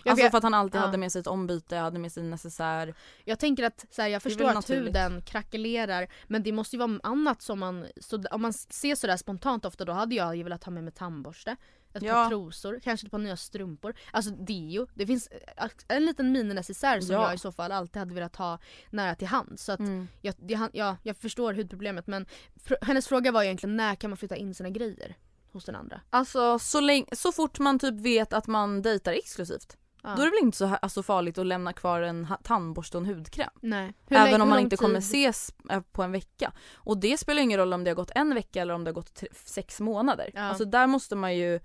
[0.04, 0.84] Jag alltså vet- för att han alltid ja.
[0.86, 2.94] hade med sig ett ombyte, hade med sig en necessär.
[3.24, 4.86] Jag tänker att så här, jag förstår att naturligt.
[4.96, 9.16] huden krackelerar men det måste ju vara annat som man, så, om man ser sådär
[9.16, 11.56] spontant ofta då hade jag ju velat ha med mig tandborste,
[11.94, 12.12] ett Ja.
[12.14, 14.86] par trosor, kanske ett par nya strumpor, alltså deo.
[14.94, 17.22] Det finns eh, en liten mininecessär som Ja.
[17.22, 18.58] jag i så fall alltid hade velat ha
[18.90, 19.64] nära till hands.
[19.64, 20.08] Så att Mm.
[20.20, 22.26] jag, det, han- ja, jag förstår hudproblemet men
[22.64, 25.16] fr- hennes fråga var egentligen när kan man flytta in sina grejer
[25.52, 26.00] hos den andra?
[26.10, 29.76] Alltså så, länge, så fort man typ vet att man dejtar exklusivt.
[30.02, 30.08] Ja.
[30.16, 33.02] Då är det väl inte så här, alltså, farligt att lämna kvar en tandborste och
[33.06, 33.50] en hudkräm.
[33.60, 33.94] Nej.
[34.06, 36.52] Hur Även länge- om man inte kommer ses eh, på en vecka.
[36.74, 38.94] Och det spelar ingen roll om det har gått en vecka eller om det har
[38.94, 40.30] gått tre- sex månader.
[40.34, 40.40] Ja.
[40.42, 41.60] Alltså där måste man ju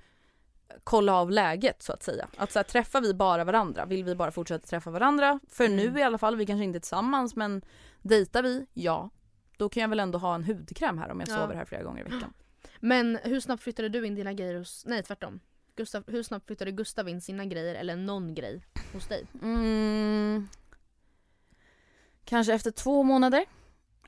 [0.83, 2.27] kolla av läget så att säga.
[2.37, 3.85] Att så här, träffar vi bara varandra?
[3.85, 5.39] Vill vi bara fortsätta träffa varandra?
[5.49, 5.77] För Mm.
[5.77, 7.61] nu i alla fall, vi kanske inte är tillsammans men
[8.01, 8.65] dejtar vi?
[8.73, 9.09] Ja.
[9.57, 11.35] Då kan jag väl ändå ha en hudkräm här om jag Ja.
[11.35, 12.33] sover här flera gånger i veckan.
[12.79, 15.39] Men hur snabbt flyttade du in dina grejer hos, nej tvärtom.
[15.75, 18.61] Gustav, hur snabbt flyttade Gustav in sina grejer eller någon grej
[18.93, 19.25] hos dig?
[19.41, 20.47] Mm.
[22.25, 23.45] Kanske efter två månader.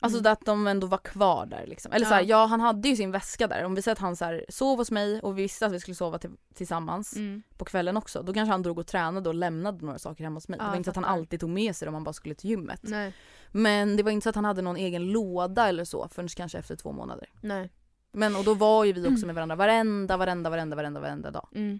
[0.01, 0.31] Alltså Mm.
[0.31, 1.91] att de ändå var kvar där liksom.
[1.91, 2.09] Eller Ja.
[2.09, 3.63] så här, ja han hade ju sin väska där.
[3.63, 5.79] Om vi säger att han så här, sov hos mig och vi visste att vi
[5.79, 7.43] skulle sova till, tillsammans Mm.
[7.57, 8.21] på kvällen också.
[8.23, 10.57] Då kanske han drog och tränade och lämnade några saker hemma hos mig.
[10.59, 12.13] Ja, det var inte så att han alltid tog med sig dem om han bara
[12.13, 12.79] skulle till gymmet.
[12.83, 13.13] Nej.
[13.51, 16.57] Men det var inte så att han hade någon egen låda eller så förrän kanske
[16.57, 17.29] efter två månader.
[17.41, 17.71] Nej.
[18.11, 21.47] Men och då var ju vi också med varandra varenda, varenda, varenda, varenda, varenda dag.
[21.55, 21.79] Mm.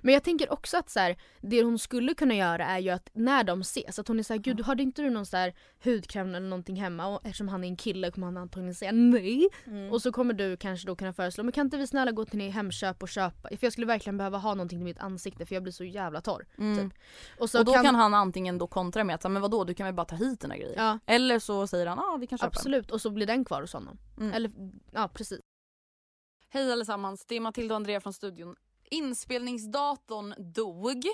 [0.00, 3.10] Men jag tänker också att så här, det hon skulle kunna göra är ju att
[3.12, 5.54] när de ses, att hon är såhär gud hade inte du någon så här
[5.84, 7.06] hudkräm eller någonting hemma?
[7.06, 9.48] Och eftersom han är en kille kommer han antagligen säga nej.
[9.90, 12.40] Och så kommer du kanske då kunna föreslå, men kan inte vi snälla gå till
[12.50, 13.48] Hemköp och köpa?
[13.48, 16.20] För jag skulle verkligen behöva ha någonting till mitt ansikte för jag blir så jävla
[16.20, 16.46] torr.
[16.58, 16.78] Mm.
[16.78, 16.98] Typ.
[17.38, 17.94] Och, och då kan...
[17.94, 20.56] han antingen då kontra med att men vadå du kan väl bara ta hit dina
[20.56, 20.74] grejer.
[20.76, 23.44] Ja Eller så säger han ja ah, vi kan köpa absolut och så blir den
[23.44, 23.98] kvar hos honom.
[24.18, 24.32] Mm.
[24.32, 24.50] Eller
[24.90, 25.40] ja precis.
[26.52, 28.56] Hej allesammans, det är Matilda och Andrea från studion.
[28.90, 31.04] Inspelningsdatorn dog.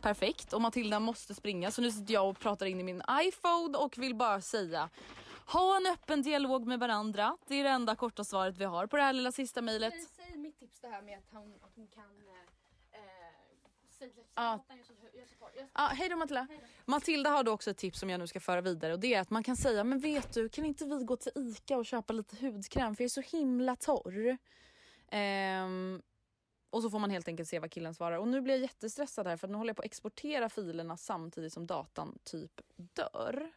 [0.00, 3.78] Perfekt, och Matilda måste springa så nu sitter jag och pratar in i min iPhone
[3.78, 4.90] och vill bara säga
[5.46, 7.36] ha en öppen dialog med varandra.
[7.46, 9.94] Det är det enda korta svaret vi har på det här lilla sista mejlet.
[10.16, 12.51] Säg mitt tips det här med att hon, att hon kan eh,
[14.34, 14.64] Ja.
[15.74, 16.48] Ja, hej då Matilda.
[16.84, 19.20] Matilda har då också ett tips som jag nu ska föra vidare och det är
[19.20, 22.12] att man kan säga men vet du kan inte vi gå till ICA och köpa
[22.12, 24.38] lite hudkräm för jag är så himla torr.
[25.08, 26.02] Ehm,
[26.70, 28.18] och så får man helt enkelt se vad killen svarar.
[28.18, 31.52] Och nu blir jag jättestressad här för nu håller jag på att exportera filerna samtidigt
[31.52, 33.52] som datan typ dör.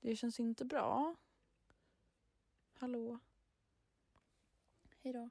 [0.00, 1.14] Det känns inte bra.
[2.78, 3.18] Hallå?
[5.02, 5.30] Hej då.